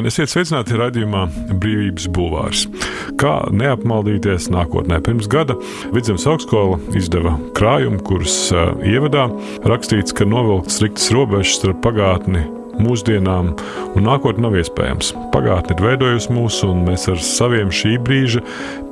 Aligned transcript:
Labdien, 0.00 0.08
esiet 0.08 0.30
sveicināti 0.32 0.78
raidījumā 0.80 1.26
Brīvības 1.60 2.06
Bulvārs. 2.16 2.62
Kā 3.20 3.34
neapmaldīties 3.52 4.46
nākotnē? 4.48 4.96
Pirms 5.04 5.28
gada 5.28 5.58
Vidzemes 5.92 6.24
augstskola 6.24 6.78
izdeva 6.96 7.34
krājumu, 7.58 8.00
kuras 8.08 8.38
uh, 8.54 8.72
ievadā 8.80 9.26
rakstīts, 9.68 10.16
ka 10.16 10.24
novilkt 10.24 10.72
striktas 10.72 11.10
robežas 11.12 11.58
starp 11.58 11.84
pagātni 11.84 12.46
mūsdienām, 12.84 13.52
un 13.94 14.06
nākotnē 14.06 14.46
nav 14.46 14.56
iespējams. 14.60 15.12
Pagātne 15.34 15.76
ir 15.76 15.84
veidojusi 15.84 16.32
mūs, 16.34 16.60
un 16.66 16.84
mēs 16.86 17.06
ar 17.12 17.20
saviem 17.24 17.72
šī 17.74 17.96
brīža 18.04 18.42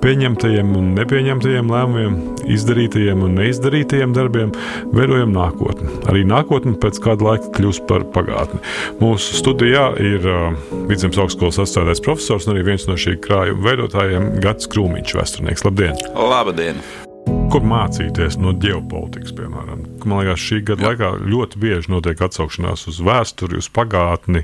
pieņemtajiem 0.02 0.74
un 0.78 0.92
nepieņemtajiem 0.98 1.72
lēmumiem, 1.72 2.18
izdarītajiem 2.54 3.24
un 3.26 3.34
neizdarītajiem 3.40 4.14
darbiem 4.16 4.54
veidojam 4.94 5.34
nākotni. 5.34 5.90
Arī 6.10 6.24
nākotne 6.28 6.76
pēc 6.80 7.00
kāda 7.04 7.32
laika 7.32 7.52
kļūs 7.56 7.82
par 7.90 8.06
pagātni. 8.14 8.62
Mūsu 9.02 9.40
studijā 9.40 9.90
ir 10.02 10.28
uh, 10.28 10.54
Vidzemes 10.90 11.18
augstskolas 11.20 11.60
atstādājs 11.64 12.04
profesors 12.04 12.48
un 12.48 12.56
arī 12.56 12.68
viens 12.72 12.88
no 12.90 12.96
šī 12.98 13.18
krājuma 13.24 13.66
veidotājiem 13.70 14.32
Gats 14.44 14.70
Krūmiņš, 14.70 15.18
vēsturnieks. 15.18 15.68
Labdien! 15.68 16.02
Labdien! 16.14 17.07
Kur 17.48 17.64
mācīties 17.64 18.34
no 18.36 18.50
ģeopolitikas, 18.60 19.32
piemēram? 19.32 19.86
Man 20.04 20.20
liekas, 20.20 20.42
šī 20.44 20.58
gada 20.68 20.84
Jā. 20.84 20.90
laikā 20.90 21.08
ļoti 21.32 21.60
bieži 21.62 21.88
notiek 21.94 22.20
atsaukšanās 22.26 22.82
uz 22.90 22.98
vēsturi, 23.00 23.56
uz 23.62 23.70
pagātni. 23.72 24.42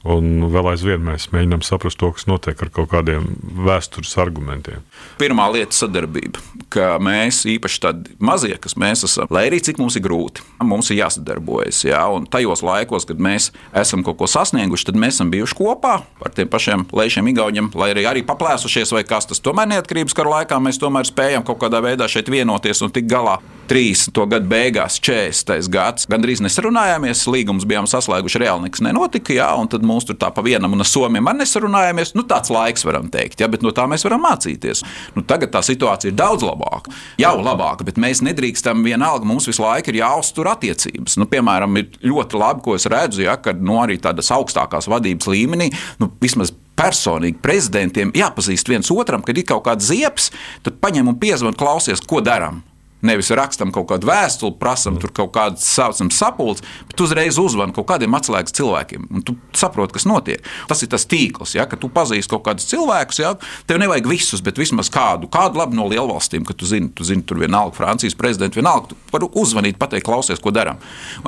Un 0.00 0.46
vēl 0.48 0.70
aizvien 0.70 1.02
mēs 1.04 1.26
mēģinām 1.28 1.60
saprast 1.60 1.98
to, 2.00 2.08
kas 2.16 2.24
notiek 2.24 2.56
ar 2.64 2.70
kaut 2.72 2.88
kādiem 2.88 3.26
vēstures 3.66 4.14
argumentiem. 4.22 4.80
Pirmā 5.20 5.44
lieta- 5.52 5.76
sadarbība. 5.82 6.40
Ka 6.72 6.96
mēs, 6.96 7.42
īpaši 7.44 7.80
tādi 7.84 8.16
mazie, 8.18 8.56
kas 8.56 8.74
mēs 8.80 9.04
esam, 9.04 9.26
lai 9.28 9.50
arī 9.50 9.60
cik 9.60 9.76
mums 9.76 9.96
ir 9.96 10.02
grūti, 10.02 10.40
mums 10.62 10.90
ir 10.90 11.04
jāsadarbojas. 11.04 11.84
Jā, 11.84 12.00
un 12.16 12.24
tajos 12.26 12.62
laikos, 12.62 13.06
kad 13.06 13.18
mēs 13.18 13.50
esam 13.74 14.02
kaut 14.02 14.16
ko 14.16 14.24
sasnieguši, 14.24 14.86
tad 14.86 14.94
mēs 14.94 15.20
esam 15.20 15.30
bijuši 15.30 15.54
kopā 15.54 16.02
ar 16.24 16.30
tiem 16.30 16.48
pašiem 16.48 16.86
lēšiem, 16.86 17.28
igauņiem, 17.34 17.74
lai 17.74 17.92
arī, 17.92 18.06
arī 18.06 18.22
paplēsušies 18.24 18.92
vai 18.92 19.04
kas 19.04 19.26
tas 19.26 19.40
tomēr 19.40 19.68
neatkarības 19.68 20.14
kara 20.14 20.30
laikā 20.30 20.56
mēs 20.62 20.78
tomēr 20.78 21.04
spējam 21.04 21.44
kaut 21.44 21.58
kādā 21.58 21.82
veidā 21.82 22.08
šeit 22.08 22.28
vienoties 22.30 22.80
un 22.80 22.90
tikt 22.90 23.10
galā. 23.10 23.38
30. 23.70 24.26
gada 24.26 24.46
beigās, 24.50 24.98
40. 24.98 25.68
gads, 25.70 26.08
gandrīz 26.10 26.40
nesarunājāmies, 26.42 27.20
līgums 27.30 27.62
bijām 27.70 27.86
saslēguši, 27.86 28.40
reāli 28.42 28.66
nekas 28.66 28.82
nenotika, 28.82 29.30
jā, 29.36 29.46
un 29.54 29.70
tad 29.70 29.84
mums 29.90 30.06
tur 30.08 30.18
tā 30.20 30.30
pa 30.34 30.44
vienam 30.46 30.72
un 30.76 30.84
ar 30.84 30.88
somiem 30.88 31.30
arī 31.30 31.42
nesarunājāmies. 31.42 32.14
Nu, 32.16 32.24
tāds 32.28 32.52
laiks, 32.52 32.86
varam 32.86 33.10
teikt, 33.12 33.42
jā, 33.42 33.48
bet 33.50 33.64
no 33.66 33.74
tā 33.76 33.86
mēs 33.90 34.06
varam 34.06 34.24
mācīties. 34.24 34.84
Nu, 35.16 35.24
tagad 35.26 35.52
tā 35.54 35.62
situācija 35.66 36.12
ir 36.12 36.18
daudz 36.18 36.46
labāka, 36.46 36.94
jau 37.20 37.34
labāka, 37.40 37.86
bet 37.88 38.00
mēs 38.00 38.22
nedrīkstam 38.26 38.84
vienalga, 38.86 39.28
mums 39.28 39.48
visu 39.50 39.64
laiku 39.64 39.92
ir 39.92 40.00
jāuztur 40.00 40.50
attiecības. 40.54 41.18
Nu, 41.20 41.28
piemēram, 41.30 41.76
ir 41.80 42.10
ļoti 42.10 42.40
labi, 42.40 42.64
ko 42.64 42.78
es 42.78 42.88
redzu, 42.90 43.24
ja, 43.26 43.36
kad 43.42 43.60
nu, 43.60 43.80
arī 43.82 43.98
tādas 44.02 44.32
augstākās 44.34 44.90
vadības 44.90 45.30
līmenī, 45.30 45.70
nu, 46.00 46.10
vismaz 46.22 46.54
personīgi 46.80 47.40
prezidentiem 47.44 48.14
jāpazīst 48.16 48.70
viens 48.70 48.90
otram, 48.94 49.24
kad 49.26 49.36
ir 49.36 49.48
kaut 49.48 49.66
kāds 49.68 49.90
ziepes, 49.90 50.30
tad 50.64 50.80
paņem 50.80 51.12
un 51.12 51.20
piezvan, 51.20 51.56
klausies, 51.58 52.02
ko 52.08 52.22
darām. 52.24 52.62
Nevis 53.06 53.30
rakstam 53.32 53.72
kaut 53.72 53.88
kādu 53.88 54.10
vēstuli, 54.10 54.52
prasam 54.60 54.98
tur 55.00 55.12
kaut 55.16 55.32
kādu 55.32 55.60
saucam 55.62 56.10
sapulci, 56.12 56.64
bet 56.90 57.00
uzreiz 57.00 57.38
uzvanam 57.40 57.72
kaut 57.76 57.88
kādiem 57.88 58.12
atslēgas 58.18 58.52
cilvēkiem. 58.58 59.06
Un 59.08 59.24
tu 59.24 59.36
saproti, 59.56 59.94
kas 59.96 60.04
notiek. 60.08 60.44
Tas 60.68 60.84
ir 60.84 60.90
tas 60.92 61.06
tīkls, 61.08 61.54
ja, 61.56 61.64
ka 61.70 61.78
tu 61.80 61.88
pazīsti 61.92 62.32
kaut 62.34 62.44
kādus 62.48 62.68
cilvēkus. 62.68 63.22
Ja, 63.22 63.32
tev 63.68 63.80
nevajag 63.80 64.08
visus, 64.10 64.42
bet 64.44 64.60
vismaz 64.60 64.92
kādu, 64.92 65.30
kādu 65.32 65.62
labi 65.62 65.78
no 65.78 65.88
lielvalstīm, 65.88 66.44
ka 66.44 66.56
tu 66.56 66.68
zini, 66.68 66.90
tu 66.92 67.06
zini 67.08 67.24
tur 67.24 67.40
vienalga 67.40 67.78
Francijas 67.78 68.18
prezidentu, 68.18 68.60
vienalga, 68.60 68.92
tu 68.92 69.00
vari 69.14 69.30
uzvanīt, 69.40 69.80
pateikt, 69.80 70.04
klausies, 70.04 70.42
ko 70.42 70.52
darām. 70.52 70.80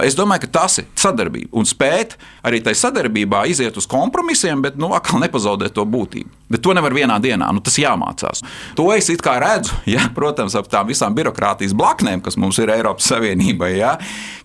Es 0.04 0.18
domāju, 0.18 0.44
ka 0.44 0.52
tas 0.60 0.82
ir 0.82 0.90
sadarbība 0.98 1.56
un 1.56 1.68
spēt 1.68 2.18
arī 2.44 2.60
tai 2.64 2.76
sadarbībā 2.76 3.46
iziet 3.48 3.80
uz 3.80 3.88
kompromisiem, 3.88 4.60
bet 4.64 4.76
nu, 4.80 4.92
atkal 4.96 5.24
nepazaudēt 5.24 5.72
to 5.76 5.88
būtību. 5.88 6.28
Bet 6.52 6.60
to 6.60 6.74
nevar 6.76 6.92
vienā 6.92 7.16
dienā, 7.22 7.48
nu, 7.56 7.62
tas 7.64 7.78
jāmācās. 7.80 8.44
To 8.76 8.90
es 8.92 9.08
redzu, 9.08 9.78
ja, 9.88 10.04
protams, 10.14 10.52
ap 10.58 10.68
tām 10.68 10.90
visām 10.90 11.16
birokrātijām 11.16 11.61
demokrātijas 11.62 11.76
blaknēm, 11.76 12.22
kas 12.22 12.36
mums 12.36 12.58
ir 12.58 12.70
Eiropas 12.70 13.06
Savienībai. 13.10 13.76
Ja, 13.78 13.98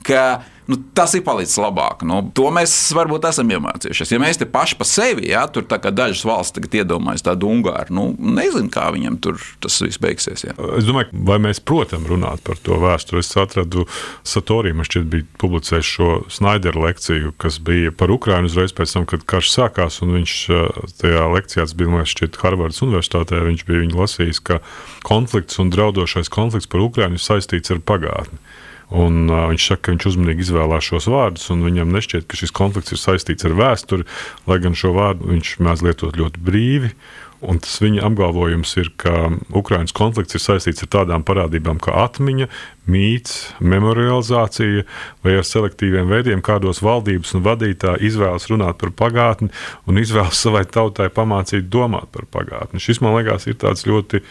ka, 0.03 0.43
Nu, 0.67 0.75
tas 0.97 1.13
ir 1.15 1.23
palicis 1.23 1.55
labāk. 1.61 2.01
Nu, 2.07 2.19
to 2.35 2.49
mēs 2.51 2.73
varbūt 2.95 3.29
esam 3.29 3.51
iemācījušies. 3.55 4.11
Ja 4.11 4.19
mēs 4.19 4.39
te 4.41 4.47
paši 4.51 4.75
pa 4.79 4.87
sevi, 4.87 5.29
ja 5.31 5.45
tur 5.47 5.63
dažas 5.67 6.25
valsts 6.27 6.57
tagad 6.57 6.75
iedomājas 6.81 7.23
tādu 7.23 7.47
Ungāru, 7.53 7.93
nu, 7.95 8.07
nezinu, 8.19 8.67
kā 8.73 8.89
viņam 8.91 9.15
tur 9.23 9.39
tas 9.63 9.79
viss 9.83 10.01
beigsies. 10.03 10.43
Ja. 10.43 10.55
Es 10.75 10.87
domāju, 10.87 11.13
vai 11.27 11.39
mēs, 11.43 11.61
protams, 11.63 12.09
runāt 12.11 12.43
par 12.47 12.59
to 12.63 12.79
vēsturi. 12.83 13.23
Es 13.23 13.31
atradu 13.39 13.85
Satoriju, 14.27 14.75
man 14.77 14.89
šķiet, 14.89 15.07
bija 15.13 15.27
publicējis 15.39 15.93
šo 15.97 16.09
Snaidera 16.35 16.83
lekciju, 16.83 17.31
kas 17.39 17.61
bija 17.63 17.95
par 17.95 18.11
Ukrajinu 18.11 18.51
uzreiz 18.51 18.75
pēc 18.75 18.97
tam, 18.97 19.07
kad 19.07 19.23
karš 19.29 19.53
sākās. 19.55 20.01
Viņš 20.03 20.35
tajā 20.99 21.23
lekcijā, 21.31 21.63
tas 21.63 21.77
bija 21.79 22.03
šķiet, 22.11 22.41
Harvardas 22.43 22.83
Universitātē, 22.83 23.39
viņš 23.47 23.63
bija 23.67 23.87
lasījis, 23.95 24.43
ka 24.43 24.59
konflikts 25.07 25.61
un 25.63 25.71
draudošais 25.71 26.31
konflikts 26.33 26.67
par 26.71 26.83
Ukrajinu 26.83 27.21
saistīts 27.21 27.71
ar 27.71 27.79
pagātni. 27.79 28.43
Un, 28.87 29.25
uh, 29.27 29.49
viņš 29.51 29.67
saka, 29.67 29.81
ka 29.83 29.93
viņš 29.93 30.05
uzmanīgi 30.13 30.45
izvēlās 30.45 30.87
šos 30.87 31.09
vārdus, 31.11 31.49
un 31.51 31.65
viņam 31.67 31.91
nešķiet, 31.91 32.27
ka 32.29 32.39
šis 32.39 32.55
konflikts 32.55 32.95
ir 32.95 33.01
saistīts 33.01 33.47
ar 33.47 33.55
vēsturi, 33.57 34.07
lai 34.47 34.61
gan 34.63 34.77
šo 34.79 34.93
vārdu 34.95 35.27
viņš 35.33 35.57
mēdz 35.59 35.83
lietot 35.89 36.19
ļoti 36.19 36.43
brīvi. 36.47 36.93
Un 37.45 37.59
tas 37.61 37.75
viņa 37.83 38.01
apgalvojums 38.07 38.71
ir, 38.81 38.87
ka 38.97 39.27
Ukraiņas 39.53 39.93
konflikts 39.93 40.39
ir 40.39 40.41
saistīts 40.41 40.81
ar 40.87 40.89
tādām 40.95 41.25
parādībām 41.27 41.77
kā 41.83 41.93
atmiņa, 42.07 42.47
mīts, 42.89 43.35
memorializācija 43.61 44.87
vai 45.21 45.35
ar 45.37 45.45
selektīviem 45.45 46.09
veidiem, 46.09 46.41
kādos 46.41 46.81
valdības 46.81 47.35
un 47.37 47.45
vadītāji 47.45 48.09
izvēlas 48.09 48.49
runāt 48.49 48.81
par 48.81 48.95
pagātni 49.03 49.51
un 49.85 50.01
izvēlas 50.01 50.41
savai 50.47 50.63
tautai 50.65 51.11
pamācīt 51.13 51.69
domāt 51.69 52.09
par 52.15 52.25
pagātni. 52.25 52.81
Šis 52.81 53.03
man 53.05 53.19
liekas 53.19 53.45
ir 53.51 53.59
tāds 53.61 53.85
ļoti 53.85 54.23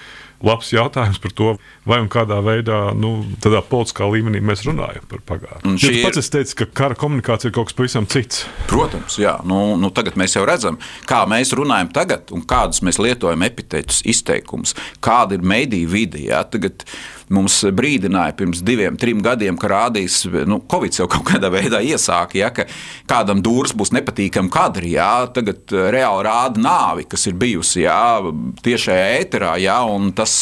labs 0.44 0.72
jautājums 0.74 1.20
par 1.22 1.32
to, 1.36 1.54
vai 1.88 2.00
un 2.02 2.08
kādā 2.12 2.38
veidā, 2.44 2.80
nu, 2.96 3.18
tādā 3.42 3.62
politiskā 3.64 4.08
līmenī 4.10 4.42
mēs 4.44 4.66
runājam 4.68 5.06
par 5.10 5.22
pagātni. 5.32 5.76
Jūs 5.80 5.96
ir... 5.96 6.02
pats 6.04 6.32
teicat, 6.32 6.54
ka 6.60 6.68
kara 6.82 6.98
komunikācija 6.98 7.50
ir 7.50 7.56
kaut 7.56 7.70
kas 7.70 7.78
pavisam 7.78 8.08
cits. 8.10 8.44
Protams, 8.70 9.18
jā. 9.22 9.36
Nu, 9.48 9.60
nu, 9.80 9.90
tagad 9.94 10.18
mēs 10.20 10.36
jau 10.36 10.44
redzam, 10.48 10.80
kā 11.08 11.22
mēs 11.30 11.54
runājam 11.56 11.92
tagad 11.94 12.32
un 12.36 12.44
kādus 12.48 12.82
mēs 12.86 13.00
lietojam 13.02 13.46
epitētus, 13.46 14.02
izteikumus, 14.08 14.76
kāda 15.04 15.38
ir 15.38 15.46
mediju 15.46 15.92
vide. 15.92 16.20
Jā. 16.26 16.42
Tagad, 16.50 16.84
mums 17.32 17.58
brīdināja 17.74 18.34
pirms 18.38 18.62
diviem, 18.66 18.96
trim 19.00 19.20
gadiem, 19.24 19.56
ka 19.58 19.70
rādīs, 19.70 20.20
nu, 20.46 20.60
Covid 20.70 21.00
jau 21.00 21.08
kaut 21.10 21.26
kādā 21.30 21.50
veidā 21.52 21.80
iesāka, 21.82 22.38
ja, 22.38 22.52
ka 22.54 22.66
kādam 23.10 23.42
dūrs 23.44 23.74
būs 23.76 23.92
nepatīkami 23.96 24.52
kadri. 24.52 24.94
Ja, 24.96 25.26
tagad 25.34 25.74
eh, 25.74 25.88
reāli 25.94 26.26
rāda 26.26 26.62
nāvi, 26.62 27.06
kas 27.10 27.26
ir 27.30 27.38
bijusi 27.38 27.84
ja, 27.84 28.20
tiešajā 28.62 29.08
ēterā, 29.20 29.56
ja, 29.62 29.80
un 29.90 30.12
tas 30.16 30.35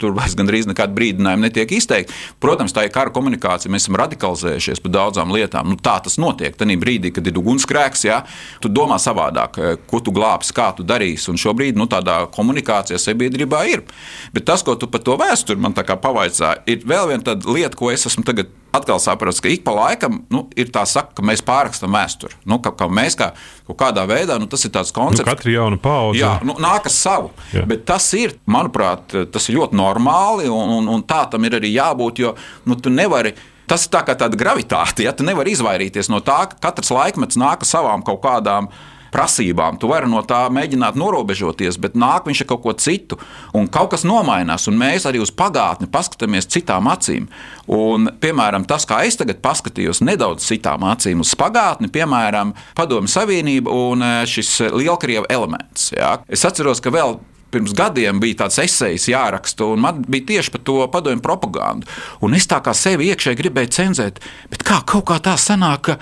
tur 0.00 0.14
vairs 0.16 0.36
gandrīz 0.38 0.68
nekāda 0.70 0.94
brīdinājuma 0.96 1.48
netiek 1.48 1.74
izteikti. 1.76 2.14
Protams, 2.42 2.74
tā 2.74 2.86
ir 2.86 2.94
kara 2.94 3.12
komunikācija, 3.14 3.72
mēs 3.72 3.86
esam 3.86 3.98
radikalizējušies 4.00 4.82
par 4.84 4.94
daudzām 4.96 5.34
lietām. 5.34 5.70
Nu, 5.72 5.78
tā 5.80 5.98
tas 6.04 6.18
notiek. 6.22 6.56
Tajā 6.58 6.78
brīdī, 6.80 7.12
kad 7.14 7.26
ir 7.26 7.38
ugunsgrēks, 7.40 8.06
ja, 8.08 8.22
tu 8.62 8.70
domā 8.72 8.98
savādāk, 9.02 9.58
eh, 9.58 9.76
ko 9.90 10.00
tu 10.00 10.14
glābsi, 10.14 10.54
kā 10.56 10.70
tu 10.76 10.86
darīsi. 10.86 11.28
Un 11.32 11.40
šobrīd 11.40 11.78
nu, 11.78 11.88
tādā 11.90 12.22
komunikācijā 12.32 13.00
sabiedrībā 13.00 13.64
ir. 13.72 13.84
Bet 14.32 14.46
tas, 14.48 14.62
ko 14.62 14.76
tu 14.76 14.86
par 14.86 15.04
to 15.04 15.18
vēsturi 15.20 15.58
man 15.58 15.74
pavaicāja, 15.74 16.62
ir 16.66 16.84
vēl 16.88 17.08
viena 17.12 17.38
lieta, 17.46 17.76
ko 17.76 17.90
es 17.90 18.06
esmu 18.06 18.24
tagad 18.24 18.50
atkal 18.72 19.00
sapratis, 19.02 19.40
ka 19.42 19.50
ik 19.52 19.64
pa 19.66 19.74
laikam 19.76 20.22
nu, 20.32 20.46
ir 20.58 20.72
tā 20.72 20.84
saka, 20.88 21.12
ka 21.18 21.24
mēs 21.26 21.44
pārrakstam 21.46 21.92
vēsturi. 21.92 22.38
Nu, 22.48 22.58
ka, 22.64 22.72
ka 22.76 22.88
mēs 22.92 23.16
kā, 23.18 23.32
kādā 23.68 24.04
veidā, 24.08 24.38
nu, 24.40 24.48
tas 24.50 24.64
ir 24.66 24.72
tāds 24.74 24.92
koncepts. 24.94 25.26
Nu, 25.26 25.30
Katra 25.30 25.54
jauna 25.54 25.80
paudze. 25.82 26.20
Jā, 26.22 26.34
nu, 26.46 26.56
nākas 26.62 26.96
savu. 26.98 27.32
Jā. 27.54 27.64
Bet 27.68 27.84
tas 27.88 28.08
ir, 28.18 28.36
manuprāt, 28.50 29.14
tas 29.32 29.48
ir 29.48 29.58
ļoti 29.60 29.78
normāli 29.78 30.50
un, 30.52 30.76
un, 30.80 30.92
un 30.96 31.04
tā 31.08 31.24
tam 31.32 31.48
ir 31.48 31.58
arī 31.60 31.74
jābūt, 31.76 32.24
jo 32.24 32.36
nu, 32.68 32.78
tu 32.80 32.92
nevari. 32.92 33.34
Tas 33.68 33.86
ir 33.86 33.92
tā 33.94 34.02
kā 34.04 34.16
tāda 34.18 34.36
gravitāte, 34.36 35.04
ja 35.06 35.12
tu 35.16 35.24
nevari 35.24 35.54
izvairīties 35.54 36.10
no 36.12 36.18
tā, 36.24 36.42
ka 36.50 36.58
katrs 36.68 36.90
laikmets 36.92 37.38
nāk 37.40 37.62
ar 37.62 37.68
savām 37.68 38.02
kaut 38.04 38.20
kādām 38.24 38.66
uh, 38.68 38.91
prasībām. 39.12 39.78
Tu 39.80 39.90
vari 39.90 40.08
no 40.10 40.22
tā 40.26 40.44
mēģināt 40.52 40.96
norobežoties, 40.98 41.78
bet 41.82 41.96
nāk 41.98 42.28
viņš 42.28 42.44
ar 42.44 42.50
kaut 42.52 42.62
ko 42.64 42.74
citu. 42.76 43.18
Un 43.56 43.68
kaut 43.72 43.92
kas 43.94 44.06
nomainās, 44.08 44.68
un 44.70 44.78
mēs 44.80 45.06
arī 45.08 45.22
uz 45.22 45.32
pagātni 45.34 45.90
paskatāmies 45.92 46.48
citām 46.52 46.88
acīm. 46.92 47.28
Un, 47.72 48.08
piemēram, 48.22 48.66
tas, 48.68 48.86
kā 48.88 49.02
es 49.06 49.18
tagad 49.20 49.42
paskatījos 49.44 50.02
nedaudz 50.04 50.46
citām 50.48 50.86
acīm 50.88 51.22
uz 51.24 51.34
pagātni, 51.38 51.92
piemēram, 51.92 52.56
Padomju 52.78 53.10
Savienība 53.12 53.72
un 53.72 54.02
e, 54.02 54.14
šis 54.28 54.72
Lielkrievu 54.72 55.28
elements. 55.32 55.92
Jā. 55.94 56.16
Es 56.32 56.44
atceros, 56.48 56.80
ka 56.82 56.92
vēl 56.94 57.18
pirms 57.52 57.74
gadiem 57.76 58.20
bija 58.22 58.42
tāds 58.44 58.58
esejs 58.62 59.08
jāraksta, 59.12 59.68
un 59.74 59.82
man 59.84 60.02
bija 60.08 60.28
tieši 60.32 60.54
par 60.54 60.62
to 60.66 60.78
padomju 60.92 61.24
propagandu. 61.24 61.88
Un 62.24 62.36
es 62.38 62.48
tā 62.48 62.62
kā 62.64 62.74
sevi 62.76 63.10
iekšēji 63.12 63.40
gribēju 63.42 63.74
cenzēt, 63.76 64.22
bet 64.52 64.64
kā 64.66 64.80
kaut 64.88 65.06
kā 65.10 65.18
tā 65.24 65.36
sanāk, 65.40 65.90
ka 65.90 65.98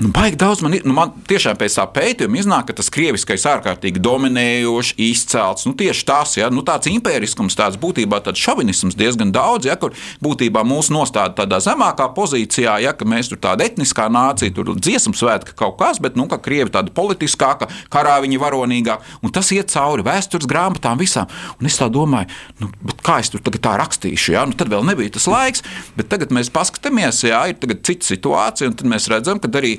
Nu, 0.00 0.08
baigi 0.08 0.36
daudz 0.36 0.62
man, 0.64 0.72
nu, 0.84 0.94
man 0.96 1.10
tiešām 1.28 1.58
pēc 1.60 1.74
tā 1.76 1.84
pētījuma 1.92 2.38
iznāk, 2.40 2.70
ka 2.70 2.74
tas 2.78 2.88
krieviskais 2.88 3.42
ārkārtīgi 3.50 4.00
dominējošs, 4.00 4.94
izcelts. 4.96 5.66
Nu, 5.68 5.74
tieši 5.76 6.06
tas, 6.08 6.30
ja, 6.38 6.46
nu, 6.48 6.62
tāds 6.64 6.88
impēriskums, 6.88 7.52
tāds 7.58 7.76
būtībā 7.82 8.22
tāds 8.24 8.40
šovinisms 8.40 8.96
diezgan 8.96 9.28
daudz, 9.34 9.68
ja, 9.68 9.76
kur 9.76 9.92
būtībā 10.24 10.62
mūs 10.64 10.88
nostāda 10.94 11.42
tādā 11.42 11.58
zemākā 11.60 12.06
pozīcijā, 12.16 12.78
ja, 12.80 12.94
ka 12.96 13.04
mēs 13.04 13.28
tur 13.28 13.42
tāda 13.44 13.66
etniskā 13.68 14.06
nācija, 14.08 14.54
tur 14.56 14.70
dziesmu 14.78 15.12
svētka 15.20 15.52
kaut 15.58 15.76
kas, 15.82 16.00
bet, 16.00 16.16
nu, 16.16 16.24
ka 16.32 16.40
krievi 16.40 16.72
tāda 16.72 16.96
politiskāka, 16.96 17.68
karā 17.92 18.16
viņi 18.24 18.40
varonīgāk, 18.40 19.04
un 19.20 19.36
tas 19.36 19.52
iet 19.52 19.68
cauri 19.74 20.08
vēstures 20.08 20.48
grāmatām 20.48 20.96
visām. 21.04 21.28
Un 21.60 21.68
es 21.68 21.76
tā 21.76 21.90
domāju, 21.92 22.32
nu, 22.64 22.70
kā 23.04 23.18
es 23.20 23.28
tur 23.36 23.44
tagad 23.44 23.66
tā 23.68 23.76
rakstīšu, 23.84 24.32
ja, 24.32 24.48
nu, 24.48 24.56
tad 24.56 24.72
vēl 24.72 24.88
nebija 24.94 25.18
tas 25.20 25.28
laiks, 25.28 25.68
bet 26.00 26.08
tagad 26.08 26.32
mēs 26.32 26.48
paskatāmies, 26.56 27.20
ja 27.28 27.44
ir 27.52 27.60
cita 27.60 28.14
situācija, 28.14 28.72
un 28.72 28.80
tad 28.80 28.88
mēs 28.96 29.12
redzam, 29.12 29.44
ka 29.44 29.52
arī 29.60 29.76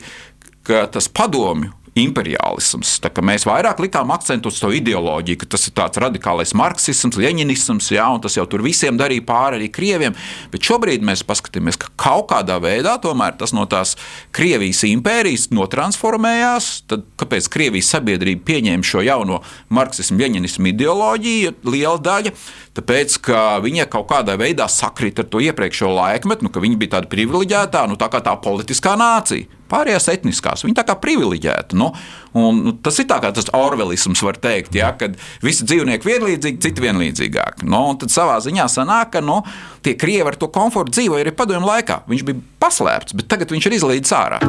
ka 0.68 0.86
tas 0.92 1.10
padomju 1.12 1.74
imperiālisms. 2.00 2.94
Mēs 3.20 3.44
vairāk 3.48 3.82
likām 3.84 4.14
akcentu 4.16 4.52
uz 4.52 4.60
to 4.62 4.70
ideoloģiju, 4.72 5.42
ka 5.42 5.50
tas 5.56 5.68
ir 5.68 5.76
tāds 5.76 6.00
radikālais 6.00 6.54
marksisms, 6.56 7.20
leņķisms, 7.20 7.92
ja, 7.98 8.08
un 8.14 8.24
tas 8.24 8.38
jau 8.38 8.46
tur 8.50 8.64
visiem 8.64 8.96
darīja 9.00 9.26
pāri 9.28 9.60
arī 9.60 9.68
krieviem. 9.74 10.16
Bet 10.54 10.64
šobrīd 10.68 11.04
mēs 11.04 11.26
paskatāmies, 11.28 11.80
ka 11.82 11.92
kaut 12.00 12.30
kādā 12.32 12.62
veidā 12.64 12.96
tas 13.02 13.52
no 13.56 13.66
tās 13.68 13.98
Krievijas 14.32 14.86
impērijas 14.88 15.50
notransformējās. 15.52 16.72
Tad 16.88 17.06
kāpēc 17.20 17.50
Krievijas 17.52 17.92
sabiedrība 17.92 18.46
pieņēma 18.48 18.88
šo 18.88 19.04
jauno 19.04 19.42
marksismu, 19.70 20.20
leņķismu 20.22 20.72
ideoloģiju, 20.72 21.56
liela 21.68 22.00
daļa? 22.00 22.36
Tāpēc, 22.78 23.18
ka 23.28 23.40
viņa 23.64 23.90
kaut 23.92 24.08
kādā 24.14 24.38
veidā 24.40 24.70
sakrita 24.72 25.26
ar 25.26 25.32
to 25.32 25.42
iepriekšējo 25.44 25.92
laikmetu, 25.98 26.48
nu, 26.48 26.54
ka 26.54 26.64
viņa 26.64 26.80
bija 26.80 26.96
tāda 26.96 27.12
privileģētā, 27.12 27.84
nu, 27.92 28.00
tā 28.00 28.08
kā 28.14 28.24
tā 28.24 28.38
politiskā 28.40 28.96
nācija 29.00 29.60
pārējās 29.72 30.10
etniskās. 30.14 30.66
Viņi 30.66 30.78
tā 30.78 30.86
kā 30.88 30.96
privileģēti. 31.02 31.78
Nu, 31.80 31.92
un, 32.38 32.62
nu, 32.66 32.76
tas 32.84 33.00
ir 33.02 33.08
tā 33.10 33.22
kā 33.24 33.32
tas 33.36 33.50
orvelisms, 33.58 34.24
var 34.26 34.40
teikt, 34.42 34.76
ja, 34.78 34.92
kad 35.00 35.18
visi 35.44 35.68
dzīvnieki 35.68 36.10
vienlīdzīgi, 36.12 36.62
citi 36.68 36.86
vienlīdzīgāki. 36.86 37.70
Nu, 37.72 37.84
tad 38.02 38.14
savā 38.14 38.40
ziņā 38.44 38.68
sanāk, 38.72 39.14
ka 39.16 39.24
nu, 39.26 39.42
tie 39.86 39.96
krievi 40.00 40.34
ar 40.34 40.40
to 40.40 40.52
komfortu 40.54 40.98
dzīvoja 41.00 41.26
arī 41.26 41.36
padomju 41.36 41.72
laikā. 41.72 42.02
Viņš 42.12 42.28
bija 42.28 42.44
paslēpts, 42.62 43.18
bet 43.18 43.32
tagad 43.32 43.56
viņš 43.56 43.70
ir 43.70 43.80
izlīdz 43.80 44.16
ārā. 44.18 44.44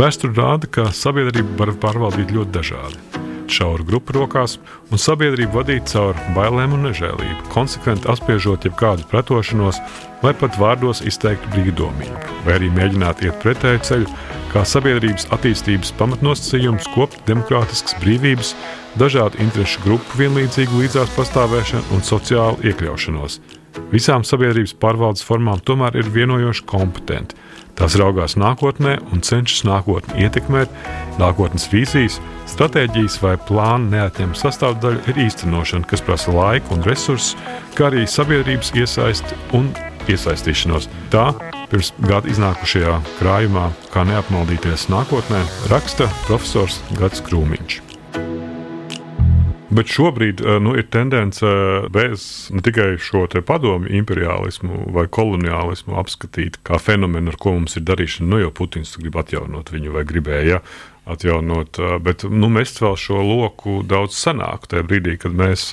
Vēsture 0.00 0.32
rāda, 0.32 0.70
ka 0.70 0.88
sabiedrību 0.96 1.58
var 1.60 1.74
pārvaldīt 1.82 2.32
ļoti 2.32 2.56
dažādi 2.56 3.28
šauru 3.52 3.86
grupu 3.86 4.14
rokās 4.16 4.56
un 4.90 5.00
sabiedrību 5.00 5.58
vadīt 5.60 5.90
caur 5.92 6.18
bailēm 6.36 6.76
un 6.76 6.88
nežēlību, 6.88 7.50
konsekventi 7.52 8.08
apspiežot 8.10 8.66
jebkādu 8.68 9.06
pretošanos, 9.10 9.80
vai 10.22 10.32
pat 10.36 10.58
vārdos 10.60 11.02
izteiktu 11.06 11.52
brīvdomību, 11.54 12.20
vai 12.46 12.58
arī 12.58 12.70
mēģināt 12.76 13.24
iet 13.26 13.38
pretēju 13.42 13.84
ceļu, 13.88 14.18
kā 14.50 14.64
sabiedrības 14.66 15.28
attīstības 15.34 15.94
pamatnosacījums, 16.00 16.88
kopt 16.94 17.20
demokrātiskas 17.28 17.96
brīvības, 18.02 18.54
dažādu 19.00 19.38
interešu 19.44 19.84
grupu 19.86 20.22
vienlīdzīgu 20.22 20.82
līdzās 20.82 21.14
pastāvēšanu 21.16 21.94
un 21.94 22.06
sociālu 22.06 22.70
iekļaušanos. 22.70 23.40
Visām 23.92 24.26
sabiedrības 24.26 24.74
pārvaldes 24.82 25.24
formām 25.26 25.62
tomēr 25.62 26.00
ir 26.00 26.10
vienojoši 26.10 26.66
kompetenti. 26.66 27.38
Tās 27.80 27.94
raugās 27.96 28.34
nākotnē 28.36 28.98
un 29.08 29.22
cenšas 29.24 29.62
nākotni 29.64 30.26
ietekmēt, 30.26 30.68
nākotnes 31.16 31.64
vīzijas, 31.72 32.18
stratēģijas 32.52 33.16
vai 33.22 33.38
plāna 33.48 33.94
neatņemama 33.94 34.36
sastāvdaļa 34.36 35.00
ir 35.08 35.22
īstenošana, 35.24 35.88
kas 35.88 36.04
prasa 36.04 36.34
laiku 36.36 36.76
un 36.76 36.84
resursus, 36.84 37.38
kā 37.78 37.88
arī 37.88 38.04
sabiedrības 38.04 38.74
iesaisti 38.76 39.40
un 39.56 39.72
iesaistīšanos. 40.12 40.90
Tā 41.08 41.30
pirms 41.72 41.94
gada 42.04 42.28
iznākušajā 42.28 42.98
krājumā, 43.16 43.70
kā 43.94 44.04
neapmaldīties 44.12 44.90
nākotnē, 44.92 45.46
raksta 45.72 46.12
profesors 46.26 46.82
Gats 47.00 47.24
Krūmiņš. 47.24 47.89
Bet 49.70 49.86
šobrīd 49.86 50.40
eh, 50.42 50.58
nu, 50.62 50.74
ir 50.78 50.88
tendence 50.90 51.46
eh, 51.46 51.86
bez 51.94 52.50
ne 52.50 52.62
tikai 52.64 52.96
šo 52.98 53.28
padomu 53.46 53.86
imperialismu 53.86 54.88
vai 54.94 55.06
koloniālismu 55.06 55.94
apskatīt 56.00 56.58
kā 56.66 56.80
fenomenu, 56.82 57.30
ar 57.30 57.38
ko 57.38 57.54
mums 57.54 57.78
ir 57.78 57.86
darīšana. 57.86 58.26
Nu, 58.32 58.40
jau 58.42 58.50
Putins 58.50 58.96
grib 58.98 59.20
atjaunot 59.22 59.70
viņu 59.70 59.94
vai 59.94 60.02
gribēja 60.08 60.58
atjaunot, 61.10 61.78
eh, 61.78 61.94
bet 62.02 62.26
nu, 62.26 62.50
mest 62.50 62.82
vēl 62.82 62.98
šo 62.98 63.22
loku 63.22 63.76
daudz 63.86 64.18
senāk. 64.18 64.66
Tajā 64.66 64.88
brīdī, 64.90 65.14
kad 65.22 65.38
mēs 65.38 65.68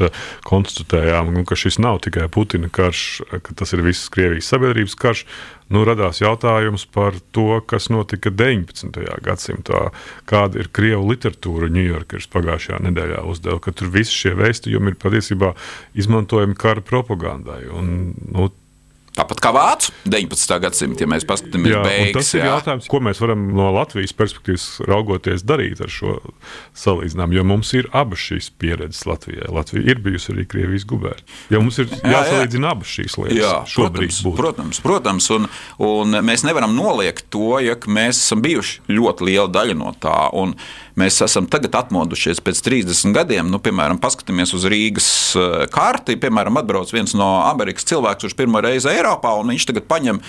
konstatējām, 0.45 1.33
nu, 1.33 1.45
ka 1.47 1.57
šis 1.57 1.81
nav 1.81 2.03
tikai 2.05 2.29
Putina 2.29 2.69
karš, 2.69 3.07
ka 3.33 3.57
tas 3.57 3.73
ir 3.73 3.81
visas 3.81 4.13
Krievijas 4.13 4.53
sabiedrības 4.53 4.97
karš, 4.97 5.25
nu, 5.73 5.83
radās 5.87 6.21
jautājums 6.21 6.85
par 6.93 7.17
to, 7.35 7.59
kas 7.67 7.89
notika 7.93 8.31
19. 8.31 9.01
gadsimtā, 9.25 9.87
kāda 10.29 10.61
ir 10.61 10.71
krievu 10.73 11.09
literatūra 11.11 11.71
Ņujorkas 11.73 12.29
pagājušajā 12.33 12.79
nedēļā 12.87 13.23
uzdeva, 13.31 13.59
ka 13.63 13.73
tur 13.75 13.91
visi 13.93 14.15
šie 14.15 14.35
vēstījumi 14.39 14.93
ir 14.93 15.01
patiesībā 15.01 15.53
izmantojami 15.97 16.57
kara 16.59 16.83
propagandai. 16.85 17.65
Un, 17.73 17.93
nu, 18.31 18.49
Tāpat 19.17 19.39
kā 19.41 19.49
Vācu 19.55 19.93
19. 20.05 20.57
gadsimta, 20.61 21.03
ja 21.03 21.09
mēs 21.09 21.25
paskatāmies 21.27 21.73
jā, 21.73 21.81
beigas, 21.81 22.13
tas 22.19 22.35
ir 22.35 22.43
jā. 22.43 22.51
jautājums, 22.51 22.89
ko 22.91 22.99
mēs 23.07 23.21
varam 23.23 23.47
no 23.57 23.71
Latvijas 23.73 24.13
perspektīvas 24.17 24.67
raugoties 24.85 25.45
darīt 25.47 25.81
ar 25.81 25.89
šo 25.89 26.19
salīdzinājumu. 26.77 27.37
Jo 27.39 27.45
mums 27.49 27.73
ir 27.77 27.89
abas 27.97 28.21
šīs 28.27 28.51
pieredzes 28.61 29.07
Latvijā. 29.09 29.49
Latvija 29.53 29.89
ir 29.89 30.01
bijusi 30.05 30.35
arī 30.35 30.45
Krievijas 30.51 30.85
gubernija. 30.89 31.25
Ja 31.53 31.61
mums 31.63 31.81
ir 31.81 31.89
jāsalīdzina 31.89 32.61
jā, 32.61 32.69
jā. 32.69 32.75
abas 32.77 32.93
šīs 32.93 33.17
lietas, 33.23 33.41
jā, 33.41 33.53
protams, 33.73 34.21
būtu. 34.27 34.37
protams, 34.37 34.81
protams 34.85 35.29
un, 35.33 35.49
un 35.89 36.19
mēs 36.29 36.45
nevaram 36.45 36.77
noliegt 36.77 37.31
to, 37.33 37.57
ja 37.63 37.77
mēs 37.87 38.21
esam 38.21 38.45
bijuši 38.45 38.85
ļoti 38.93 39.31
liela 39.31 39.49
daļa 39.49 39.79
no 39.81 39.95
tā. 39.97 40.19
Un, 40.37 40.53
Mēs 40.97 41.19
esam 41.21 41.45
tagad 41.45 41.75
atmodušies 41.77 42.39
pēc 42.41 42.59
30 42.65 43.13
gadiem. 43.13 43.51
Nu, 43.53 43.59
piemēram, 43.61 43.99
paskatāmies 44.01 44.55
uz 44.57 44.65
Rīgas 44.65 45.09
eh, 45.37 45.65
karti. 45.69 46.15
Piemēram, 46.17 46.57
atbrauc 46.57 46.89
viens 46.93 47.13
no 47.17 47.27
Amerikas 47.45 47.85
cilvēks, 47.85 48.23
kurš 48.25 48.37
pirmo 48.39 48.63
reizi 48.65 48.89
Eiropā, 48.89 49.35
un 49.37 49.53
viņš 49.53 49.67
tagad 49.69 49.85
paņem 49.91 50.21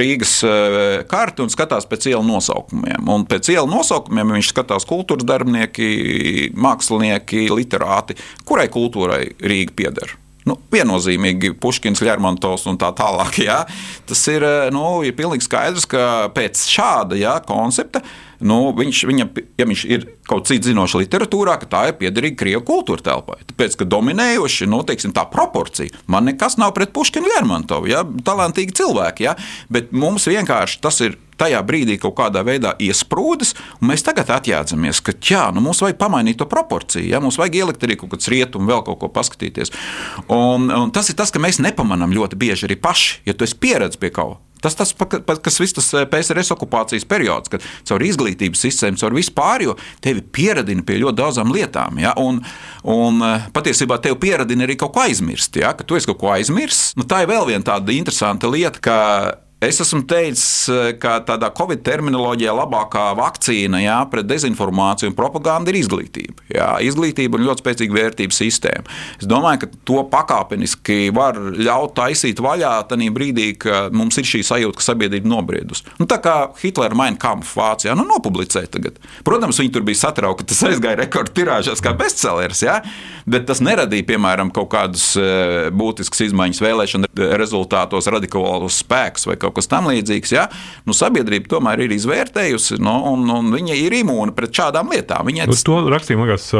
Rīgas 0.00 0.38
eh, 0.48 0.88
karti 1.10 1.44
un 1.44 1.52
skatās 1.52 1.84
pēc 1.90 2.08
ielu 2.14 2.24
nosaukumiem. 2.24 3.10
Un 3.12 3.26
pēc 3.28 3.52
ielu 3.52 3.68
nosaukumiem 3.68 4.38
viņš 4.38 4.54
skatās 4.54 4.88
kultūras 4.88 5.28
darbinieki, 5.28 6.52
mākslinieki, 6.56 7.50
literāti, 7.52 8.16
kurai 8.48 8.70
kultūrai 8.72 9.26
Rīga 9.36 9.76
pieder. 9.76 10.16
Nu, 10.46 10.54
viennozīmīgi 10.72 11.56
Puškins, 11.60 12.00
Lermontovs 12.06 12.64
un 12.70 12.78
tā 12.80 12.88
tālāk. 12.96 13.42
Jā. 13.50 13.64
Tas 14.08 14.24
ir, 14.32 14.48
eh, 14.48 14.70
nu, 14.72 15.02
ir 15.04 15.12
pilnīgi 15.18 15.44
skaidrs, 15.44 15.84
ka 15.92 16.30
pēc 16.32 16.64
šāda 16.72 17.20
jā, 17.20 17.36
koncepta 17.44 18.00
nu, 18.40 18.58
viņš, 18.76 19.02
viņa, 19.08 19.26
ja 19.58 19.66
viņš 19.68 19.84
ir 19.88 20.06
kaut 20.28 20.48
cits 20.50 20.68
zinošs 20.68 20.96
literatūrā, 21.00 21.56
ka 21.62 21.68
tā 21.70 21.82
ir 21.90 21.98
piederīga 22.00 22.40
krievu 22.42 22.64
kultūra 22.66 23.04
telpai. 23.10 23.38
Tāpēc, 23.50 23.78
ka 23.80 23.88
dominējoši 23.88 24.68
nu, 24.70 24.82
teiksim, 24.86 25.14
tā 25.16 25.26
proporcija, 25.30 25.94
man 26.10 26.28
nekas 26.28 26.58
nav 26.60 26.74
pret 26.76 26.94
Puškinu 26.96 27.30
Lermontovu, 27.34 27.90
ja, 27.92 28.02
talantīgi 28.26 28.76
cilvēki, 28.80 29.28
ja, 29.28 29.36
bet 29.72 29.94
mums 29.96 30.28
vienkārši 30.30 30.82
tas 30.84 31.00
ir 31.04 31.18
tajā 31.40 31.60
brīdī 31.68 31.98
kaut 32.00 32.16
kādā 32.16 32.42
veidā 32.46 32.72
iesprūdis, 32.80 33.54
un 33.80 33.90
mēs 33.90 34.04
tagad 34.06 34.30
atjēdzamies, 34.38 35.02
ka 35.04 35.14
jā, 35.20 35.46
nu, 35.54 35.62
mums 35.64 35.82
vajag 35.84 35.98
pamainīt 36.00 36.40
to 36.40 36.48
proporciju, 36.48 37.04
ja 37.10 37.20
mums 37.22 37.38
vajag 37.40 37.60
ielikt 37.60 37.84
arī 37.84 37.98
kaut 38.00 38.14
kāds 38.14 38.30
rietumu, 38.32 38.70
vēl 38.70 38.82
kaut 38.86 39.02
ko 39.02 39.12
paskatīties. 39.12 39.74
Un, 40.32 40.70
un 40.72 40.94
tas 40.96 41.12
ir 41.12 41.18
tas, 41.18 41.32
ka 41.32 41.42
mēs 41.42 41.60
nepamanām 41.64 42.14
ļoti 42.16 42.40
bieži 42.40 42.70
arī 42.70 42.80
paši, 42.80 43.20
ja 43.28 43.36
tu 43.36 43.46
esi 43.46 43.58
pieredzējis 43.60 44.00
pie 44.00 44.12
kaut 44.12 44.36
kā. 44.36 44.45
Tas 44.62 44.76
tas, 44.78 44.92
kas 45.44 45.60
viss 45.60 45.76
tas 45.76 45.88
eh, 45.94 46.06
PSRS 46.10 46.54
okupācijas 46.54 47.06
periods, 47.08 47.52
kad 47.52 47.64
caur 47.88 48.04
izglītības 48.06 48.64
sistēmu, 48.66 49.00
caur 49.00 49.16
vispār, 49.16 49.66
jo 49.66 49.76
tevi 50.04 50.24
pieradina 50.24 50.84
pie 50.86 51.00
ļoti 51.02 51.20
daudzām 51.20 51.52
lietām. 51.54 52.00
Ja? 52.02 52.14
Un, 52.20 52.40
un 52.88 53.24
eh, 53.26 53.48
patiesībā 53.56 54.00
tev 54.04 54.18
pieradina 54.22 54.66
arī 54.66 54.78
kaut 54.80 54.94
ko 54.96 55.04
aizmirst. 55.04 55.60
Ja? 55.60 55.74
Ka 55.76 55.86
tu 55.86 55.98
esi 55.98 56.08
kaut 56.10 56.22
ko 56.22 56.32
aizmirsis. 56.34 56.94
Nu, 56.96 57.04
tā 57.08 57.24
ir 57.24 57.32
vēl 57.32 57.50
viena 57.52 57.66
tāda 57.68 57.94
interesanta 57.94 58.50
lieta, 58.50 58.82
ka 58.82 58.96
Es 59.56 59.78
esmu 59.80 60.02
teicis, 60.04 60.68
eh, 60.68 60.90
ka 61.00 61.14
tādā 61.24 61.48
Covid 61.56 61.80
terminoloģijā 61.80 62.52
labākā 62.52 63.06
vakcīna 63.16 63.78
jā, 63.80 63.94
pret 64.12 64.26
dezinformāciju 64.28 65.08
un 65.08 65.14
propagandu 65.16 65.72
ir 65.72 65.78
izglītība. 65.80 66.42
Jā, 66.52 66.66
izglītība 66.84 67.38
un 67.38 67.46
ļoti 67.46 67.64
spēcīga 67.64 67.96
vērtību 67.96 68.36
sistēma. 68.36 68.84
Es 69.16 69.24
domāju, 69.24 69.62
ka 69.62 69.70
to 69.88 70.02
pakāpeniski 70.12 71.08
var 71.16 71.40
ļaut 71.40 71.94
taisīt 71.96 72.42
vaļā 72.44 72.74
tajā 72.90 73.14
brīdī, 73.16 73.46
kad 73.56 73.96
mums 73.96 74.20
ir 74.20 74.28
šī 74.28 74.42
sajūta, 74.44 74.76
ka 74.76 74.84
sabiedrība 74.90 75.32
nobriedusi. 75.32 75.88
Nu, 75.96 76.04
tā 76.04 76.20
kā 76.20 76.36
Hitlera 76.60 76.92
maina 76.92 77.16
kampfu 77.16 77.56
Vācijā, 77.56 77.96
nu, 77.96 78.04
nopublicēja 78.12 78.68
tagad. 78.76 79.00
Protams, 79.24 79.56
viņi 79.56 79.72
tur 79.72 79.88
bija 79.88 80.02
satraukti, 80.02 80.44
ka 80.44 80.52
tas 80.52 80.62
aizgāja 80.68 81.00
rekordtirāžās 81.00 81.80
kā 81.80 81.94
bestsellers, 81.96 82.60
jā, 82.60 82.76
bet 83.24 83.48
tas 83.48 83.64
neradīja, 83.64 84.04
piemēram, 84.12 84.52
kaut 84.52 84.68
kādas 84.76 85.14
eh, 85.16 85.72
būtiskas 85.72 86.26
izmaiņas 86.28 86.60
vēlēšanu 86.60 87.12
rezultātos, 87.40 88.12
radikālus 88.12 88.82
spēkus 88.84 89.24
vai 89.30 89.40
kaut 89.40 89.45
kas 89.54 89.70
tamlīdzīgs. 89.72 90.34
Ja? 90.36 90.46
Nu, 90.88 90.96
sabiedrība 90.96 91.50
tomēr 91.56 91.84
ir 91.86 91.94
izvērtējusi, 91.96 92.80
nu, 92.82 92.96
un, 93.12 93.26
un 93.32 93.52
viņa 93.54 93.76
ir 93.82 93.98
imūna 94.02 94.34
pret 94.36 94.54
šādām 94.56 94.94
lietām. 94.94 95.28
Viņa... 95.30 95.50
Uz 95.52 95.64
to 95.66 95.78
rakstījumu 95.92 96.26
liekas. 96.28 96.50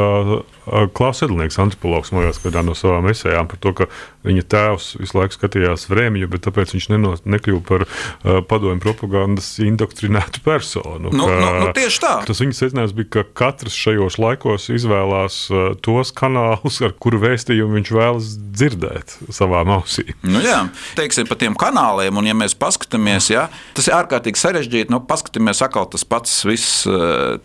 Klaus 0.93 1.21
Edlnieks, 1.23 1.57
antropologs, 1.61 2.11
mojās 2.15 2.39
kādā 2.43 2.63
no 2.65 2.75
savām 2.77 3.07
esējām 3.11 3.47
par 3.47 3.59
to, 3.63 3.73
ka 3.77 3.87
viņa 4.27 4.43
tēvs 4.51 4.87
visu 4.99 5.17
laiku 5.17 5.37
skatījās 5.37 5.87
Vrēmiju, 5.91 6.27
bet 6.31 6.43
tāpēc 6.47 6.73
viņš 6.75 6.87
neno, 6.91 7.13
nekļuva 7.23 7.61
par 7.67 7.85
uh, 7.85 8.39
padomju 8.47 8.81
propagandas 8.83 9.49
indoktrinētu 9.63 10.43
personu. 10.45 11.11
Nu, 11.13 11.27
ka, 11.29 11.37
nu, 11.39 11.51
nu, 11.63 11.69
tieši 11.77 12.01
tā. 12.03 12.13
Tas 12.27 12.41
viņa 12.43 12.57
secinājums 12.57 12.95
bija, 12.97 13.09
ka 13.17 13.25
katrs 13.43 13.77
šajos 13.77 14.19
laikos 14.21 14.67
izvēlās 14.73 15.39
uh, 15.53 15.69
tos 15.83 16.11
kanālus, 16.17 16.81
ar 16.83 16.95
kuru 16.99 17.21
vēstījumu 17.23 17.79
viņš 17.79 17.93
vēlas 17.95 18.33
dzirdēt 18.57 19.17
savām 19.33 19.71
ausīm. 19.77 20.11
Nu, 20.27 20.41
jā, 20.43 20.59
teiksim 20.99 21.29
par 21.29 21.39
tiem 21.39 21.55
kanāliem, 21.57 22.19
un 22.19 22.27
ja 22.27 22.35
mēs 22.37 22.57
paskatāmies, 22.59 23.31
jā, 23.31 23.47
tas 23.77 23.87
ir 23.87 23.95
ārkārtīgi 23.97 24.41
sarežģīti. 24.41 24.91
Nu, 24.93 25.01
paskatāmies 25.07 25.63
atkal 25.63 25.87
tas 25.93 26.03
pats 26.07 26.41
viss, 26.47 26.83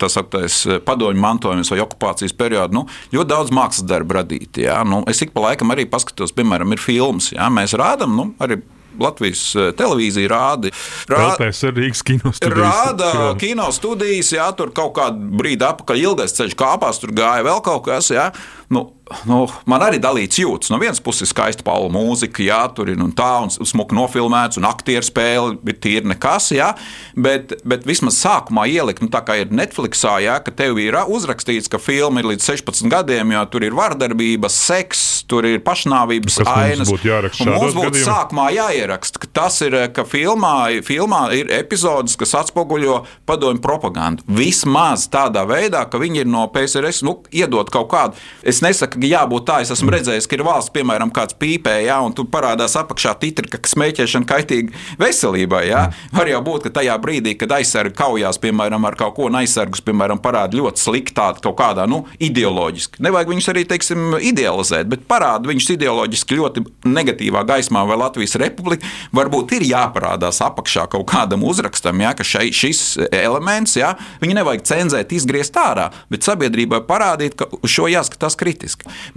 tas 0.01 0.19
aktais 0.19 0.63
padomju 0.85 1.21
mantojums 1.21 1.71
vai 1.73 1.81
okupācijas 1.83 2.35
periods. 2.37 2.73
Nu, 2.73 2.85
ļoti 3.13 3.29
daudz 3.29 3.53
mākslas 3.55 3.87
darbu 3.89 4.19
radīti. 4.19 4.67
Jā. 4.67 4.81
Nu, 4.87 5.03
es 5.09 5.21
ik 5.23 5.33
pa 5.35 5.49
laikam 5.49 5.73
arī 5.73 5.87
paskatos, 5.89 6.35
piemēram, 6.35 6.73
ir 6.75 6.81
filmas. 6.83 7.31
Jā. 7.35 7.49
Mēs 7.53 7.75
rādām 7.79 8.17
nu, 8.17 8.31
arī 8.43 8.61
Latvijas 8.99 9.41
televīzija 9.77 10.29
rāda. 10.29 10.71
Rāda 11.09 11.49
Rīgas 11.73 12.03
kino 12.05 12.33
studijas. 12.35 12.59
Rāda 12.59 13.11
kino 13.41 13.69
studijas, 13.73 14.29
jā, 14.35 14.45
tur 14.57 14.73
kaut 14.75 14.93
kādu 14.99 15.31
brīdi 15.39 15.65
apakaļ 15.65 16.03
ilgais 16.03 16.35
ceļš 16.37 16.57
kāpās, 16.59 17.01
tur 17.01 17.13
gāja 17.15 17.45
vēl 17.47 17.63
kaut 17.65 17.87
kas. 17.87 18.11
Jā. 18.13 18.29
Nu, 18.73 18.83
nu, 19.29 19.39
man 19.69 19.83
arī 19.85 19.99
dalīts 20.01 20.39
jūtas. 20.41 20.71
No 20.73 20.79
vienas 20.81 21.01
puses, 21.03 21.29
skaista 21.33 21.65
paula 21.65 21.91
mūzika, 21.93 22.43
jā, 22.45 22.61
tur 22.75 22.89
ir 22.91 23.01
un 23.03 23.11
tā, 23.15 23.29
un 23.45 23.51
smuki 23.53 23.97
nofilmēts, 23.97 24.59
un 24.59 24.67
aktieru 24.69 25.05
spēle 25.05 25.57
ir 25.69 25.77
tīri 25.83 26.09
nekas, 26.13 26.49
jā, 26.55 26.71
bet, 27.13 27.55
bet 27.67 27.85
vismaz 27.87 28.17
sākumā 28.23 28.65
ielikt, 28.71 29.03
nu, 29.03 29.11
tā 29.13 29.23
kā 29.27 29.37
ir 29.41 29.53
Netflixā, 29.53 30.15
jā, 30.23 30.39
ka 30.43 30.53
tev 30.55 30.79
ir 30.81 30.97
uzrakstīts, 31.03 31.69
ka 31.71 31.81
filma 31.81 32.23
ir 32.23 32.31
līdz 32.31 32.47
16 32.47 32.89
gadiem, 32.91 33.35
jo 33.35 33.43
tur 33.53 33.67
ir 33.67 33.77
vardarbība, 33.77 34.51
seks, 34.51 35.03
tur 35.29 35.47
ir 35.47 35.61
pašnāvības 35.65 36.39
Kas 36.41 36.51
ainas. 36.53 36.87
Mums 36.87 36.93
būtu 36.93 37.11
mums 37.51 37.77
būtu 37.77 37.91
gadījumā? 37.91 38.07
sākumā 38.09 38.47
jāieraksta, 38.55 39.21
ka 39.23 39.31
tas 39.41 39.59
ir, 39.65 39.77
ka 39.95 40.07
filmā, 40.07 40.55
filmā 40.85 41.23
ir 41.37 41.51
epizodes, 41.53 42.17
kas 42.19 42.35
atspoguļo 42.41 43.01
padomju 43.29 43.61
propagandu. 43.63 44.25
Vismaz 44.39 45.05
tādā 45.13 45.45
veidā, 45.49 45.85
ka 45.89 46.01
viņi 46.01 46.23
ir 46.23 46.31
no 46.31 46.47
PSRS, 46.53 47.03
nu, 47.07 47.19
iedot 47.35 47.69
kaut 47.73 47.91
kādu. 47.93 48.19
Es 48.43 48.62
nesaku, 48.63 49.01
ka 49.01 49.09
jābūt 49.09 49.47
tā. 49.47 49.59
Es 49.63 49.71
esmu 49.73 49.93
redzējis, 49.93 50.27
ka 50.29 50.37
ir 50.37 50.45
valsts, 50.47 50.71
piemēram, 50.75 51.11
kāds 51.13 51.35
pīpē, 51.39 51.75
jā, 51.85 51.97
un 52.05 52.15
tur 52.15 52.27
parādās 52.31 52.75
apakšā 52.79 53.15
titri, 53.21 53.49
ka 53.51 53.61
smēķēšana 53.69 54.29
kaitīga 54.29 54.73
veselībai. 55.01 55.63
Jā. 55.69 55.83
Var 56.15 56.31
jau 56.31 56.41
būt, 56.45 56.67
ka 56.67 56.73
tajā 56.79 56.95
brīdī, 57.03 57.35
kad 57.39 57.53
aizsargi 57.57 57.95
kaujās, 57.97 58.39
piemēram, 58.43 58.87
ar 58.87 58.97
kaut 58.99 59.15
ko 59.17 59.27
un 59.29 59.39
aizsargus, 59.41 59.83
piemēram, 59.85 60.21
parāda 60.23 60.57
ļoti 60.59 60.83
sliktā, 60.83 61.29
kaut 61.43 61.57
kādā 61.59 61.85
nu, 61.89 62.03
ideoloģiski. 62.23 63.03
Nevajag 63.03 63.33
viņus 63.33 63.49
arī, 63.53 63.65
teiksim, 63.69 64.17
idealizēt, 64.31 64.89
bet 64.91 65.05
parāda 65.09 65.51
viņus 65.51 65.71
ideoloģiski 65.75 66.39
ļoti 66.39 66.65
negatīvā 66.87 67.43
gaismā, 67.49 67.83
vai 67.89 67.99
Latvijas 67.99 68.37
republika 68.41 68.87
varbūt 69.15 69.57
ir 69.57 69.67
jāparādās 69.69 70.41
apakšā 70.45 70.87
kaut 70.91 71.07
kādam 71.11 71.45
uzrakstam, 71.47 72.01
jā, 72.03 72.13
ka 72.17 72.27
šai, 72.27 72.47
šis 72.55 72.83
elements, 73.09 73.77
jā, 73.79 73.93
viņi 74.23 74.39
nevajag 74.39 74.65
cenzēt, 74.69 75.15
izgriezt 75.15 75.57
ārā, 75.59 75.89
bet 76.13 76.25
sabiedrībai 76.25 76.83
parādīt, 76.87 77.37
ka 77.39 77.49
uz 77.59 77.71
šo 77.73 77.89
jāskatās 77.91 78.37
kritiski. 78.39 78.52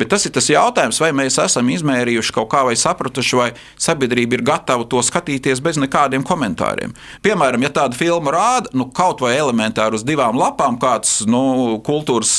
Bet 0.01 0.11
tas 0.13 0.25
ir 0.27 0.33
tas 0.35 0.49
jautājums, 0.51 1.01
vai 1.03 1.13
mēs 1.17 1.39
esam 1.43 1.69
izmērījuši 1.75 2.35
kaut 2.37 2.49
kā 2.53 2.63
vai 2.67 2.77
sapratuši, 2.79 3.37
vai 3.39 3.49
sabiedrība 3.81 4.39
ir 4.39 4.45
gatava 4.47 4.87
to 4.89 5.03
skatīties 5.05 5.63
bez 5.65 5.81
nekādiem 5.81 6.25
komentāriem. 6.27 6.95
Piemēram, 7.25 7.65
ja 7.67 7.73
tāda 7.81 7.99
filma 7.99 8.35
rāda 8.35 8.73
nu, 8.77 8.89
kaut 8.95 9.23
vai 9.25 9.35
elementāri 9.37 9.99
uz 9.99 10.05
divām 10.07 10.39
lapām, 10.41 10.79
kāds 10.83 11.21
nu, 11.29 11.79
kultūras 11.87 12.39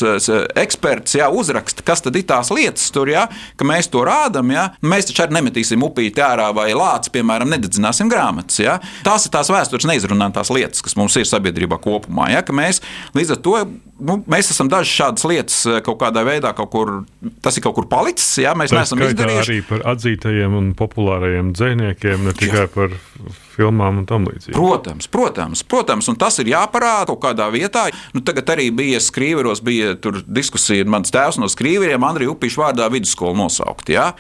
eksperts 0.57 1.17
jā, 1.19 1.29
uzraksta, 1.33 1.85
kas 1.85 2.03
tad 2.05 2.17
ir 2.19 2.27
tās 2.29 2.51
lietas 2.53 2.89
tur, 2.93 3.11
jā, 3.11 3.27
ka 3.57 3.67
mēs 3.67 3.91
to 3.93 4.03
rādām. 4.07 4.53
Mēs 4.87 5.09
taču 5.09 5.25
arī 5.25 5.37
nemetīsim 5.39 5.83
upīti 5.83 6.23
ārā 6.23 6.49
vai 6.55 6.69
lāci, 6.77 7.11
piemēram, 7.15 7.51
nededzināsim 7.51 8.11
grāmatas. 8.11 8.61
Jā. 8.61 8.77
Tās 9.05 9.27
ir 9.27 9.33
tās 9.33 9.51
vēstures 9.51 9.87
neizrunātās 9.89 10.51
lietas, 10.53 10.83
kas 10.85 10.95
mums 10.99 11.17
ir 11.19 11.27
sabiedrībā 11.27 11.79
kopumā. 11.83 12.31
Jā, 12.33 12.45
mēs 12.55 12.81
līdz 13.17 13.35
ar 13.35 13.43
to 13.43 13.57
nu, 13.99 14.17
mēs 14.29 14.51
esam 14.53 14.69
dažas 14.71 14.93
šādas 14.93 15.25
lietas 15.29 15.57
kaut 15.85 15.99
kādā 16.01 16.23
veidā 16.27 16.53
kaut 16.57 16.69
kur 16.73 16.93
tas 17.43 17.57
ir 17.57 17.65
kaut 17.65 17.75
kur 17.77 17.87
palicis. 17.89 18.29
Jā, 18.43 18.53
mēs 18.57 18.73
Tā 18.73 18.81
neesam 18.81 19.01
izdarījuši 19.05 19.43
arī 19.43 19.59
par 19.67 19.83
atzītajiem 19.93 20.55
un 20.57 20.71
populārajiem 20.77 21.51
dziniekiem, 21.57 22.25
ne 22.27 22.33
tikai 22.37 22.65
jā. 22.65 22.71
par 22.73 22.95
filmām 23.57 24.01
un 24.03 24.07
tam 24.09 24.27
līdzīgi. 24.29 24.55
Protams, 24.55 25.09
protams, 25.11 25.63
protams, 25.67 26.09
un 26.11 26.19
tas 26.19 26.37
ir 26.43 26.51
jāparāda 26.53 27.09
kaut 27.11 27.23
kādā 27.25 27.49
vietā. 27.53 27.87
Nu, 28.15 28.21
tagad 28.25 28.53
arī 28.53 28.69
bija 28.75 29.01
skrīveros, 29.03 29.63
bija 29.65 29.95
diskusija, 30.25 30.85
mans 30.89 31.13
tēvs 31.13 31.41
no 31.41 31.49
skrīveriem, 31.51 32.05
Andrija 32.05 32.33
Upīša 32.35 32.63
vārdā 32.67 32.91
vidusskolu 32.93 33.37
nosaukt. 33.39 33.89
Jā. 33.93 34.11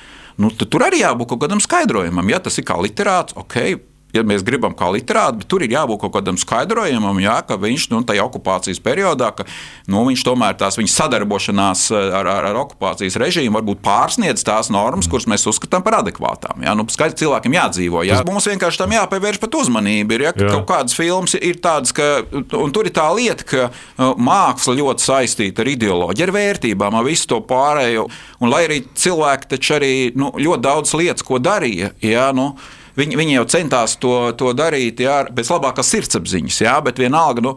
Nu, 0.41 0.51
tur 0.53 0.85
arī 0.85 1.03
jābūt 1.03 1.33
kaut 1.33 1.45
kādam 1.45 1.61
skaidrojumam, 1.63 2.33
ja 2.33 2.41
tas 2.43 2.57
ir 2.59 2.65
kā 2.67 2.77
literāts. 2.81 3.37
Okay, 3.37 3.77
ja 4.15 4.23
mēs 4.27 4.43
gribam 4.47 4.75
kā 4.77 4.89
literāti, 4.93 5.41
bet 5.41 5.49
tur 5.51 5.63
ir 5.65 5.73
jābūt 5.73 6.01
kaut 6.05 6.13
kādam 6.15 6.37
skaidrojumam, 6.39 7.19
jā, 7.21 7.37
ka 7.47 7.57
viņš 7.59 7.87
nu, 7.91 8.01
tajā 8.07 8.23
okupācijas 8.27 8.79
periodā, 8.83 9.33
ka 9.35 9.45
nu, 9.91 10.05
viņš 10.07 10.23
tomēr 10.27 10.55
tās 10.59 10.79
viņa 10.79 10.93
sadarbošanās 10.93 11.87
eh, 11.91 12.07
ar, 12.19 12.29
ar, 12.31 12.49
ar 12.51 12.61
okupācijas 12.63 13.19
režīmu 13.19 13.59
varbūt 13.59 13.83
pārsniedz 13.85 14.45
tās 14.47 14.71
normas, 14.73 15.09
kuras 15.11 15.27
mēs 15.29 15.45
uzskatām 15.49 15.83
par 15.85 15.99
adekvātām. 16.01 16.63
Jā, 16.65 16.75
nu, 16.77 16.87
skaidrs, 16.91 17.19
cilvēkiem 17.19 17.57
jādzīvo. 17.57 18.05
Jā. 18.07 18.21
Mums 18.27 18.47
vienkārši 18.49 18.81
tam 18.83 18.95
jāpievērš 18.95 19.41
pat 19.43 19.59
uzmanība. 19.59 20.17
Ir, 20.17 20.25
ja, 20.27 20.33
ka 20.35 20.45
jā. 20.45 20.53
kaut 20.55 20.67
kādas 20.71 20.95
filmas 20.97 21.35
ir 21.37 21.59
tādas, 21.63 21.93
ka 21.95 22.23
tur 22.51 22.87
ir 22.87 22.93
tā 22.95 23.07
lieta, 23.15 23.47
ka 23.47 23.67
uh, 23.67 24.15
māksla 24.15 24.77
ļoti 24.79 25.03
saistīta 25.03 25.63
ar 25.63 25.71
ideoloģiju, 25.73 26.27
ar 26.27 26.33
vērtībām, 26.35 26.97
ar 26.99 27.07
visu 27.07 27.29
to 27.31 27.41
pārējo. 27.47 28.07
Un 28.43 28.51
lai 28.53 28.63
arī 28.67 28.81
cilvēki 28.97 29.51
taču 29.55 29.77
arī 29.77 29.93
nu, 30.17 30.31
ļoti 30.37 30.63
daudz 30.63 30.93
lietas, 30.97 31.25
ko 31.27 31.41
darīja, 31.43 31.93
jā, 32.03 32.29
nu, 32.35 32.51
Viņi, 32.97 33.17
viņi 33.19 33.35
jau 33.35 33.45
centās 33.53 33.93
to, 34.01 34.13
to 34.37 34.51
darīt 34.57 35.01
jā, 35.03 35.19
pēc 35.29 35.51
labākās 35.53 35.91
sirdsapziņas, 35.93 36.61
jā, 36.63 36.73
bet 36.85 36.97
vienalga, 37.01 37.43
nu, 37.45 37.53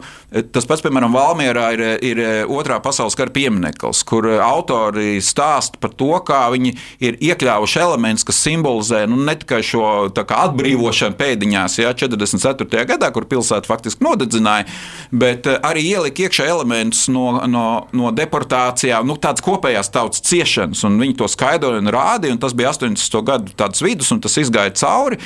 tas 0.53 0.67
pats, 0.69 0.83
piemēram, 0.85 1.15
Valmjerā 1.17 1.67
ir, 1.73 1.83
ir 2.05 2.21
otrā 2.45 2.77
pasaules 2.83 3.17
kara 3.17 3.33
piemineklis, 3.33 4.03
kur 4.07 4.27
autori 4.41 5.17
stāsta 5.23 5.81
par 5.81 5.95
to, 5.97 6.11
kā 6.27 6.43
viņi 6.53 6.75
ir 7.01 7.17
iekļāvuši 7.31 7.81
elementus, 7.81 8.27
kas 8.27 8.41
simbolizē 8.45 9.03
nu, 9.09 9.17
ne 9.25 9.33
tikai 9.41 9.63
šo 9.65 9.85
atbrīvošanu 10.11 11.17
pēdiņās, 11.17 11.79
jā, 11.81 11.93
44. 11.97 12.85
gadā, 12.93 13.11
kur 13.13 13.25
pilsēta 13.29 13.69
faktiski 13.69 14.05
nodedzināja, 14.05 14.67
bet 15.11 15.49
eh, 15.49 15.57
arī 15.65 15.87
ielika 15.95 16.27
iekšā 16.27 16.47
elementus 16.51 17.07
no, 17.13 17.41
no, 17.49 17.65
no 17.97 18.13
deportācijām, 18.15 19.09
nu, 19.09 19.17
tādas 19.21 19.45
kopējās 19.45 19.91
tautas 19.93 20.23
ciešanas, 20.29 20.85
un 20.87 21.01
viņi 21.01 21.17
to 21.21 21.29
skaidroja 21.31 21.81
un 21.81 21.91
rādīja, 21.93 22.37
un 22.37 22.41
tas 22.41 22.55
bija 22.57 22.73
80. 22.75 23.21
gadu 23.25 23.69
vidus, 23.81 24.11
un 24.13 24.21
tas 24.21 24.37
izgāja 24.37 24.73
cauri. 24.77 25.17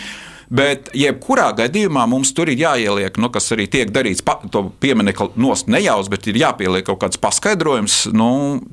Bet, 0.49 0.91
jebkurā 0.93 1.47
gadījumā 1.57 2.05
mums 2.09 2.31
tur 2.35 2.51
ir 2.51 2.59
jāieliek, 2.61 3.17
nu, 3.21 3.31
kas 3.33 3.49
arī 3.55 3.65
tiek 3.71 3.89
darīts, 3.93 4.21
pa, 4.25 4.37
to 4.51 4.67
pieminiektu 4.83 5.31
nost 5.41 5.69
nejaus, 5.71 6.09
bet 6.11 6.27
ir 6.29 6.37
jāpieliek 6.37 6.85
kaut 6.85 6.99
kāds 7.01 7.19
paskaidrojums 7.21 7.97
nu, 8.13 8.29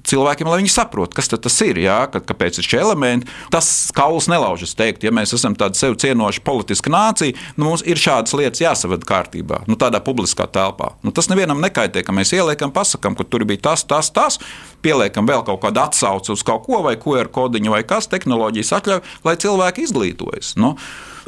cilvēkiem, 0.09 0.51
lai 0.51 0.61
viņi 0.61 0.73
saprotu, 0.75 1.17
kas 1.17 1.33
tas 1.33 1.59
ir, 1.65 1.81
jā, 1.81 1.99
ka, 2.13 2.21
kāpēc 2.33 2.61
ir 2.61 2.69
šie 2.69 2.83
elementi. 2.83 3.31
Tas 3.53 3.69
kauls 3.97 4.29
nelaužas 4.33 4.77
teikt, 4.77 5.07
ja 5.07 5.15
mēs 5.15 5.33
esam 5.37 5.57
tāda 5.59 5.79
sev 5.79 5.97
cienoša 6.03 6.45
politiska 6.45 6.93
nācija, 6.93 7.37
nu, 7.57 7.71
mums 7.71 7.85
ir 7.89 8.01
šādas 8.01 8.37
lietas 8.37 8.63
jāsavada 8.65 9.09
kārtībā, 9.09 9.63
nu, 9.71 9.79
tādā 9.81 10.03
publiskā 10.05 10.49
telpā. 10.53 10.93
Nu, 11.07 11.15
tas 11.15 11.31
nevienam 11.33 11.63
nekaitē, 11.65 12.05
ka 12.05 12.15
mēs 12.17 12.35
ieliekam, 12.37 12.75
pasakām, 12.75 13.17
ka 13.17 13.25
tur 13.25 13.47
bija 13.49 13.71
tas, 13.71 13.87
tas, 13.89 14.13
tas, 14.13 14.39
pieliekam 14.85 15.29
vēl 15.29 15.47
kaut 15.47 15.63
kādu 15.65 15.83
atsauci 15.87 16.35
uz 16.35 16.45
kaut 16.47 16.67
ko 16.67 16.83
vai 16.85 16.99
QR 17.01 17.33
kodiņu 17.33 17.73
vai 17.73 17.83
kas, 17.89 18.11
tehnoloģijas 18.13 18.77
atļauj, 18.79 19.03
lai 19.25 19.37
cilvēki 19.41 19.89
izglītojas. 19.89 20.55
Nu, 20.61 20.75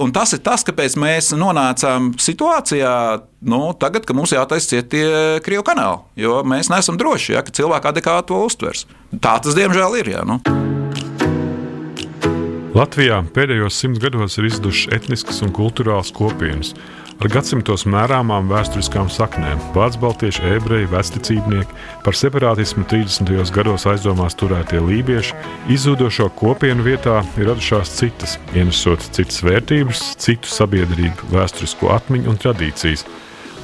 Un 0.03 0.11
tas 0.11 0.33
ir 0.35 0.41
tas, 0.43 0.65
kāpēc 0.67 0.97
mēs 0.99 1.31
nonācām 1.39 2.13
situācijā, 2.19 2.95
nu, 3.47 3.61
tagad, 3.79 4.03
kad 4.09 4.19
mums 4.19 4.33
jātaisa 4.35 4.73
cietie 4.73 5.07
krievu 5.47 5.63
kanāli. 5.69 6.03
Jo 6.19 6.41
mēs 6.43 6.71
neesam 6.73 6.99
droši, 6.99 7.37
ja, 7.37 7.45
ka 7.47 7.55
cilvēki 7.55 7.93
adekvāti 7.93 8.33
to 8.33 8.41
uztvers. 8.43 8.89
Tā 9.15 9.37
tas 9.45 9.55
diemžēl 9.55 10.01
ir. 10.01 10.11
Ja, 10.17 10.25
nu. 10.27 10.41
Latvijā 12.75 13.21
pēdējos 13.37 13.79
simts 13.79 14.03
gados 14.03 14.35
ir 14.41 14.49
izdušas 14.49 14.91
etniskas 14.97 15.39
un 15.47 15.55
kultūrāls 15.55 16.11
kopienas 16.17 16.75
ar 17.25 17.33
gadsimtos 17.33 17.87
mērāmām 17.88 18.50
vēsturiskām 18.50 19.09
saknēm. 19.12 19.61
Vācu 19.73 20.00
baltieši, 20.02 20.45
ebreji, 20.59 20.90
vecticībnieki, 20.93 21.78
par 22.04 22.19
separātismu 22.19 22.85
30. 22.90 23.33
gados 23.54 23.87
aizdomās 23.88 24.37
turētie 24.37 24.83
lībieši, 24.85 25.33
izzudošo 25.73 26.28
kopienu 26.37 26.85
vietā 26.85 27.23
ir 27.38 27.49
radušās 27.49 27.97
citas, 27.97 28.37
ienesot 28.52 29.09
citas 29.16 29.40
vērtības, 29.47 30.07
citu 30.21 30.52
sabiedrību, 30.52 31.33
vēsturisko 31.33 31.95
atmiņu 31.97 32.35
un 32.35 32.40
tradīcijas. 32.45 33.07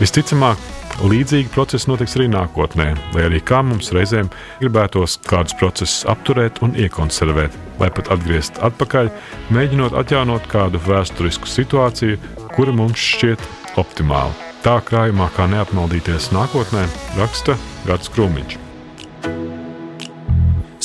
Visticamāk, 0.01 0.69
Līdzīgi 1.01 1.49
procesi 1.55 1.89
notiks 1.89 2.17
arī 2.19 2.27
nākotnē, 2.29 2.91
lai 3.15 3.23
arī 3.25 3.39
kā 3.47 3.63
mums 3.65 3.89
reizēm 3.95 4.27
gribētos 4.59 5.15
kādus 5.25 5.55
procesus 5.57 6.03
apturēt 6.11 6.59
un 6.67 6.75
iekonservēt, 6.77 7.55
vai 7.79 7.89
pat 7.95 8.11
atgriezt 8.13 8.61
atpakaļ, 8.67 9.09
mēģinot 9.55 9.97
atjaunot 9.97 10.51
kādu 10.51 10.83
vēsturisku 10.85 11.49
situāciju, 11.49 12.19
kura 12.55 12.73
mums 12.75 13.01
šķiet 13.01 13.43
optimāla. 13.81 14.33
Tā 14.65 14.77
krājumā 14.85 15.31
kā 15.37 15.47
neapmaldīties 15.49 16.31
nākotnē, 16.35 16.85
raksta 17.17 17.57
Gats 17.87 18.11
Krūmiņš. 18.13 18.59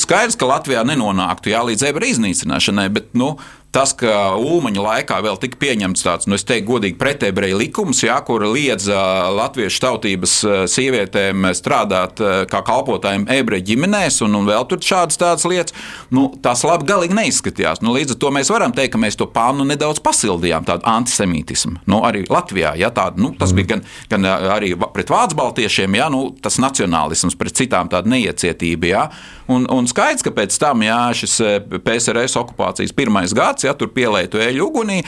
Skaidrs, 0.00 0.36
ka 0.38 0.48
Latvijā 0.48 0.84
nenonāktu 0.86 1.50
jā, 1.50 1.60
līdz 1.66 1.88
ebra 1.88 2.08
iznīcināšanai, 2.08 2.86
bet 2.94 3.10
nu, 3.18 3.34
tas, 3.76 3.92
ka 3.96 4.10
Ulmaņa 4.40 4.82
laikā 4.82 5.18
vēl 5.24 5.36
tika 5.40 5.58
pieņemts 5.60 6.04
tāds, 6.06 6.28
nu, 6.28 6.36
es 6.38 6.46
teiktu, 6.48 6.66
godīgi 6.70 6.96
pretebreju 7.00 7.58
likums, 7.60 8.00
jā, 8.06 8.16
kur 8.24 8.46
liedz 8.48 8.88
latviešu 8.88 9.82
tautības 9.84 10.36
sievietēm 10.72 11.50
strādāt 11.56 12.22
kā 12.50 12.62
kalpotājiem 12.64 13.26
ebreju 13.36 13.66
ģimenēs, 13.72 14.22
un, 14.24 14.38
un 14.40 14.48
vēl 14.48 14.64
tur 14.70 14.80
šādas 14.80 15.20
tādas 15.20 15.44
lietas, 15.48 15.76
nu, 16.14 16.28
tas 16.42 16.64
labi 16.66 16.88
galīgi 16.88 17.18
neizskatījās. 17.18 17.82
Nu, 17.84 17.92
līdz 17.96 18.16
ar 18.16 18.20
to 18.24 18.32
mēs 18.38 18.52
varam 18.54 18.72
teikt, 18.76 18.94
ka 18.94 19.02
mēs 19.02 19.18
to 19.20 19.28
pānu 19.32 19.66
nedaudz 19.68 20.00
pasildījām, 20.04 20.64
tādu 20.68 20.88
antisemītismu. 20.88 21.82
Nu, 21.90 22.00
arī 22.08 22.24
Latvijā, 22.32 22.72
ja 22.80 22.90
tāda, 22.94 23.20
nu, 23.20 23.34
tas 23.36 23.52
bija 23.56 23.74
gan, 23.74 23.84
gan 24.12 24.28
arī 24.56 24.72
pret 24.94 25.12
vācu 25.12 25.36
baltiešiem, 25.36 25.98
ja, 26.00 26.08
nu, 26.12 26.30
tas 26.42 26.56
nacionālisms 26.62 27.36
pret 27.36 27.60
citām 27.60 27.92
tāda 27.92 28.08
neiecietība. 28.14 28.88
Ja, 28.88 29.04
un, 29.52 29.68
un 29.72 29.88
skaidrs, 29.90 30.24
ka 30.24 30.32
pēc 30.36 30.56
tam 30.62 30.84
jā, 30.86 31.00
šis 31.20 31.38
PSRS 31.84 32.38
okupācijas 32.40 32.94
pirmais 32.96 33.36
gads, 33.36 33.65
ja 33.66 33.76
tur 33.78 33.92
pielietu 33.94 34.40
eļu 34.42 34.70
ugunī, 34.70 35.02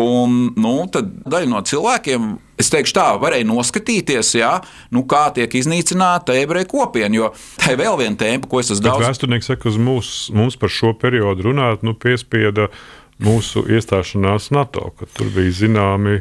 un 0.00 0.40
nu, 0.56 0.74
daļa 0.94 1.50
no 1.50 1.62
cilvēkiem 1.66 2.32
Es 2.54 2.68
teikšu, 2.70 2.94
tā 2.94 3.04
varēja 3.18 3.46
noskatīties, 3.48 4.28
jā, 4.38 4.52
nu, 4.94 5.02
kā 5.10 5.24
tiek 5.34 5.56
iznīcināta 5.58 6.36
ebreju 6.38 6.68
kopiena. 6.70 7.10
Jo 7.16 7.30
tā 7.58 7.72
ir 7.74 7.80
vēl 7.80 7.98
viena 7.98 8.18
tēma, 8.20 8.46
ko 8.50 8.60
es 8.62 8.70
esmu 8.70 8.86
daudz. 8.86 9.06
Vēsturnieks 9.08 9.50
saka, 9.50 9.64
ka 9.66 9.82
mūs, 9.82 10.12
mums 10.34 10.54
par 10.60 10.70
šo 10.70 10.92
periodu 10.98 11.48
runāt, 11.48 11.82
nu, 11.86 11.96
piespieda 11.98 12.68
mūsu 13.24 13.64
iestāšanās 13.74 14.52
NATO, 14.54 14.92
ka 14.98 15.10
tur 15.18 15.32
bija 15.34 15.54
zināmi 15.64 16.20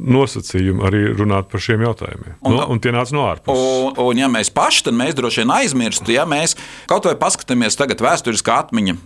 nosacījumi 0.00 0.82
arī 0.88 1.04
runāt 1.14 1.50
par 1.52 1.62
šiem 1.62 1.84
jautājumiem. 1.84 2.34
Un, 2.40 2.56
no, 2.56 2.66
un 2.72 2.82
tie 2.82 2.90
nāca 2.94 3.14
no 3.14 3.28
ārpuses. 3.28 3.70
Un, 3.84 3.94
un, 4.02 4.18
ja 4.18 4.30
mēs 4.32 4.50
paši, 4.54 4.88
tad 4.88 4.98
mēs 4.98 5.14
droši 5.18 5.44
vien 5.44 5.54
aizmirstu, 5.60 6.14
ja 6.16 6.26
mēs 6.26 6.56
kaut 6.90 7.06
vai 7.06 7.14
paskatāmies 7.20 7.78
tagad 7.78 8.02
vēsturiskā 8.02 8.62
atmiņa, 8.64 8.96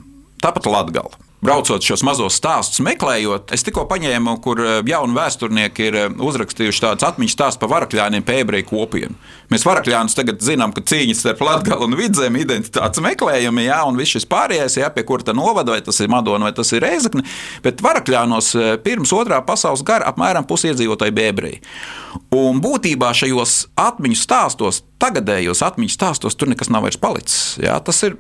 tāpat 0.45 0.71
Latgala 0.71 1.25
braucot 1.45 1.85
šos 1.85 2.03
mazos 2.07 2.39
stāstus, 2.39 2.81
meklējot, 2.85 3.53
es 3.55 3.65
tikko 3.67 3.85
paņēmu, 3.91 4.37
kur 4.45 4.61
eh, 4.65 4.79
jauni 4.89 5.17
vēsturnieki 5.17 5.89
ir 5.89 5.99
eh, 6.01 6.17
uzrakstījuši 6.29 6.83
tādas 6.87 7.09
atmiņas 7.11 7.37
stāstus 7.37 7.61
par 7.61 7.73
varakļāniem 7.75 8.25
pie 8.25 8.41
ebreju 8.43 8.69
kopienu. 8.71 9.19
Mēs 9.53 9.67
varakļānus 9.69 10.17
tagad 10.17 10.41
zinām, 10.45 10.73
ka 10.75 10.85
cīņas 10.89 11.21
starp 11.25 11.45
Latviju 11.45 11.85
un 11.85 11.97
Vidzemi 11.99 12.45
identitātes 12.45 13.03
meklējumi, 13.05 13.67
jā, 13.69 13.83
un 13.89 14.01
viss 14.01 14.17
šis 14.17 14.29
pārējais, 14.31 14.79
jā, 14.81 14.91
pie 14.95 15.05
kura 15.07 15.29
tā 15.29 15.37
novada, 15.37 15.75
vai 15.75 15.85
tas 15.85 16.01
ir 16.01 16.13
Madona 16.13 16.49
vai 16.49 16.55
tas 16.57 16.73
ir 16.73 16.85
Reizekne, 16.85 17.25
bet 17.65 17.85
varakļānos 17.85 18.51
eh, 18.57 18.73
pirms 18.85 19.13
otrā 19.17 19.43
pasaules 19.45 19.85
kara 19.87 20.09
apmēram 20.13 20.49
pusiedzīvotāji 20.49 21.17
bija 21.17 21.35
ebreji. 21.35 21.63
Un 22.35 22.61
būtībā 22.63 23.11
šajos 23.17 23.65
atmiņu 23.81 24.19
stāstos, 24.19 24.85
tagadējos 25.03 25.65
atmiņu 25.67 25.93
stāstos, 25.93 26.37
tur 26.39 26.51
nekas 26.51 26.71
nav 26.73 26.87
vairs 26.87 27.01
palicis. 27.01 27.57
Jā, 27.63 27.77
tas 27.85 28.01
ir 28.07 28.17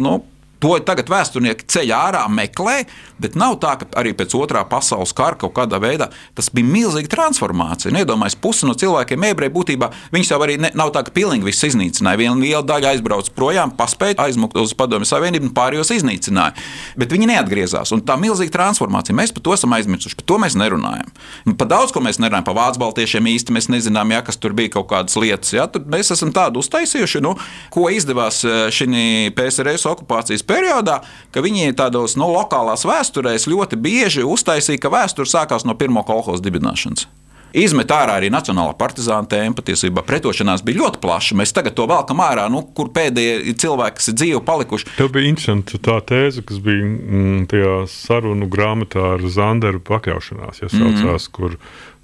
nu, 0.00 0.18
To 0.64 0.78
tagad 0.80 1.10
vēsturnieki 1.12 1.66
ceļ 1.68 1.90
ārā, 1.92 2.22
meklē, 2.32 2.86
bet 3.20 3.34
nav 3.36 3.58
tā, 3.60 3.74
ka 3.82 3.88
arī 4.00 4.14
pēc 4.16 4.32
otrā 4.38 4.62
pasaules 4.64 5.12
kara 5.16 5.36
kaut 5.36 5.52
kādā 5.58 5.76
veidā 5.82 6.06
tas 6.32 6.48
bija 6.54 6.64
milzīga 6.64 7.10
transformācija. 7.12 7.92
Nedomājies, 7.92 8.38
pusi 8.40 8.64
no 8.64 8.72
cilvēkiem 8.72 9.26
ebreji 9.28 9.52
būtībā 9.52 9.90
viņus 10.14 10.30
jau 10.32 10.38
arī 10.40 10.56
ne, 10.64 10.70
nav 10.72 10.94
tā, 10.94 11.02
ka 11.04 11.12
pilnīgi 11.12 11.44
viss 11.44 11.66
iznīcināja. 11.68 12.20
Viena 12.22 12.40
liela 12.40 12.62
daļa 12.64 12.94
aizbrauca 12.94 13.34
projām, 13.36 13.74
paspēja 13.76 14.16
aizmukt 14.24 14.56
uz 14.56 14.72
Padomju 14.78 15.08
Savienību 15.10 15.50
un 15.50 15.52
pārējos 15.58 15.92
iznīcināja. 15.98 16.56
Bet 16.96 17.12
viņi 17.12 17.28
neatgriezās. 17.34 17.92
Un 17.92 18.00
tā 18.08 18.16
milzīga 18.20 18.56
transformācija, 18.56 19.18
mēs 19.20 19.36
par 19.36 19.44
to 19.44 19.58
esam 19.58 19.76
aizmirsuši, 19.76 20.16
par 20.22 20.28
to 20.32 20.40
mēs 20.46 20.56
nerunājam. 20.56 21.12
Par 21.60 21.68
daudz 21.74 21.92
ko 21.92 22.00
mēs 22.00 22.22
nerunājam, 22.24 22.48
par 22.48 22.56
vācu 22.62 22.80
baltiešiem 22.86 23.28
īsti 23.34 23.58
mēs 23.58 23.68
nezinām, 23.68 24.16
ja, 24.16 24.24
kas 24.24 24.40
tur 24.40 24.56
bija 24.56 24.78
kaut 24.78 24.88
kādas 24.94 25.20
lietas. 25.20 25.52
Ja, 25.52 25.68
mēs 25.92 26.14
esam 26.16 26.32
tādu 26.32 26.64
uztaisījuši, 26.64 27.20
nu, 27.24 27.36
ko 27.74 27.90
izdevās 27.92 28.40
eh, 28.48 28.66
šī 28.72 28.88
PSRS 29.36 29.84
okupācijas 29.92 30.40
periodā 30.42 30.53
periodā, 30.54 31.00
ka 31.34 31.42
viņi 31.44 31.74
tādos 31.78 32.14
nu, 32.20 32.30
lokālās 32.30 32.86
vēsturēs 32.86 33.50
ļoti 33.50 33.80
bieži 33.82 34.24
uztaisīja, 34.24 34.80
ka 34.86 34.94
vēsture 34.94 35.28
sākās 35.28 35.66
no 35.66 35.76
pirmā 35.78 36.06
kolekcijas 36.06 36.44
dibināšanas. 36.44 37.08
Izmet 37.54 37.92
ārā 37.94 38.16
arī 38.18 38.32
nacionālā 38.34 38.74
partizāna 38.74 39.28
tēma. 39.30 39.54
Patiesībā 39.54 40.02
pretošanās 40.02 40.64
bija 40.66 40.80
ļoti 40.80 40.98
plaša. 41.04 41.36
Mēs 41.38 41.54
tagad 41.54 41.76
to 41.78 41.86
velkam 41.86 42.18
ārā, 42.24 42.48
nu, 42.50 42.64
kur 42.74 42.90
pēdējie 42.94 43.54
cilvēki, 43.62 44.00
kas 44.00 44.10
ir 44.10 44.16
dzīvi 44.18 44.40
palikuši. 44.48 44.88
Tev 44.98 45.12
bija 45.14 45.30
interesanti 45.30 45.78
tā 45.78 46.00
tēze, 46.02 46.42
kas 46.46 46.58
bija 46.64 46.82
mm, 46.82 47.44
tajā 47.52 47.76
sarunu 47.92 48.50
grāmatā 48.50 49.12
ar 49.14 49.26
Zanderu 49.30 49.82
pakļaušanās, 49.86 50.64
ja 50.64 50.70
saucās, 50.72 50.98
mm 50.98 51.12
-hmm. 51.14 51.30
kur 51.36 51.54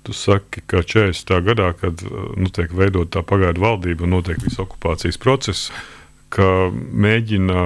tu 0.07 0.15
saki, 0.15 0.63
ka 0.71 0.85
40. 0.87 1.35
gadā, 1.51 1.73
kad 1.81 1.99
nu, 2.37 2.49
tiek 2.55 2.71
veidota 2.71 3.19
tā 3.19 3.27
pagaidu 3.27 3.67
valdība 3.67 4.07
un 4.07 4.15
notiek 4.21 4.39
viss 4.47 4.63
okupācijas 4.63 5.19
process 5.19 5.73
ka 6.31 6.71
mēģina 6.71 7.63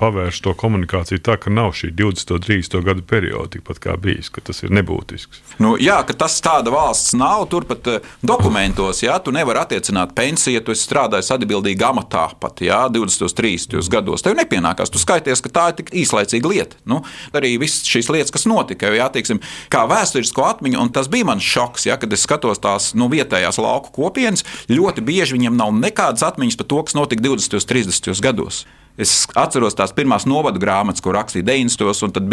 pavērst 0.00 0.42
to 0.42 0.54
komunikāciju 0.58 1.22
tā, 1.22 1.36
ka 1.40 1.52
nav 1.54 1.70
šī 1.78 1.92
20, 1.94 2.34
30 2.42 2.82
gadu 2.86 3.04
perioda, 3.06 3.52
tikpat 3.54 3.78
kā 3.82 3.94
bijis, 4.00 4.30
ka 4.32 4.42
tas 4.42 4.64
ir 4.64 4.72
nebūtisks. 4.74 5.42
Nu, 5.62 5.76
jā, 5.80 6.00
ka 6.06 6.16
tas 6.24 6.40
tāda 6.42 6.72
valsts 6.74 7.14
nav. 7.18 7.44
Turpat 7.52 7.90
uh, 7.90 8.10
dokumentos, 8.24 9.04
jā, 9.04 9.14
tu 9.22 9.34
nevari 9.34 9.62
attiecināt 9.62 10.16
pensiju, 10.18 10.56
ja 10.58 10.64
tu 10.64 10.74
strādāji 10.76 11.30
atbildīgi 11.36 11.86
amatā 11.86 12.24
pat 12.42 12.64
jā, 12.64 12.80
20, 12.90 13.36
30 13.38 13.92
gados. 13.92 14.24
Tev 14.24 14.34
nepienākās. 14.38 14.90
Tu 14.92 15.02
skaities, 15.02 15.42
ka 15.44 15.52
tā 15.54 15.68
ir 15.70 15.78
tik 15.82 15.94
īslaicīga 16.02 16.50
lieta. 16.50 16.80
Nu, 16.88 17.02
arī 17.36 17.54
visas 17.62 17.86
šīs 17.88 18.10
lietas, 18.12 18.34
kas 18.34 18.48
notika, 18.50 18.90
jau 18.90 18.98
jāteiksim, 18.98 19.42
kā 19.72 19.84
vēsturisko 19.90 20.46
atmiņu, 20.48 20.80
un 20.82 20.90
tas 20.94 21.10
bija 21.12 21.28
mans 21.30 21.46
šoks, 21.46 21.86
jā, 21.90 21.98
kad 22.02 22.12
es 22.14 22.26
skatos 22.26 22.62
tās 22.62 22.92
nu, 22.98 23.06
vietējās 23.12 23.60
lauku 23.62 23.94
kopienas. 23.94 24.46
Ļoti 24.72 25.06
bieži 25.06 25.38
viņiem 25.38 25.58
nav 25.58 25.74
nekādas 25.78 26.24
atmiņas 26.26 26.58
par 26.58 26.70
to, 26.72 26.82
kas 26.88 26.98
notika 26.98 27.24
20, 27.28 27.62
30 27.70 27.91
50. 27.92 28.22
gados. 28.24 28.64
Es 29.00 29.24
atceros 29.40 29.72
tās 29.72 29.92
pirmās 29.96 30.26
novadu 30.28 30.60
grāmatas, 30.60 31.00
ko 31.00 31.14
rakstīja 31.16 31.46
90. 31.48 32.02
un 32.04 32.12
tad 32.12 32.26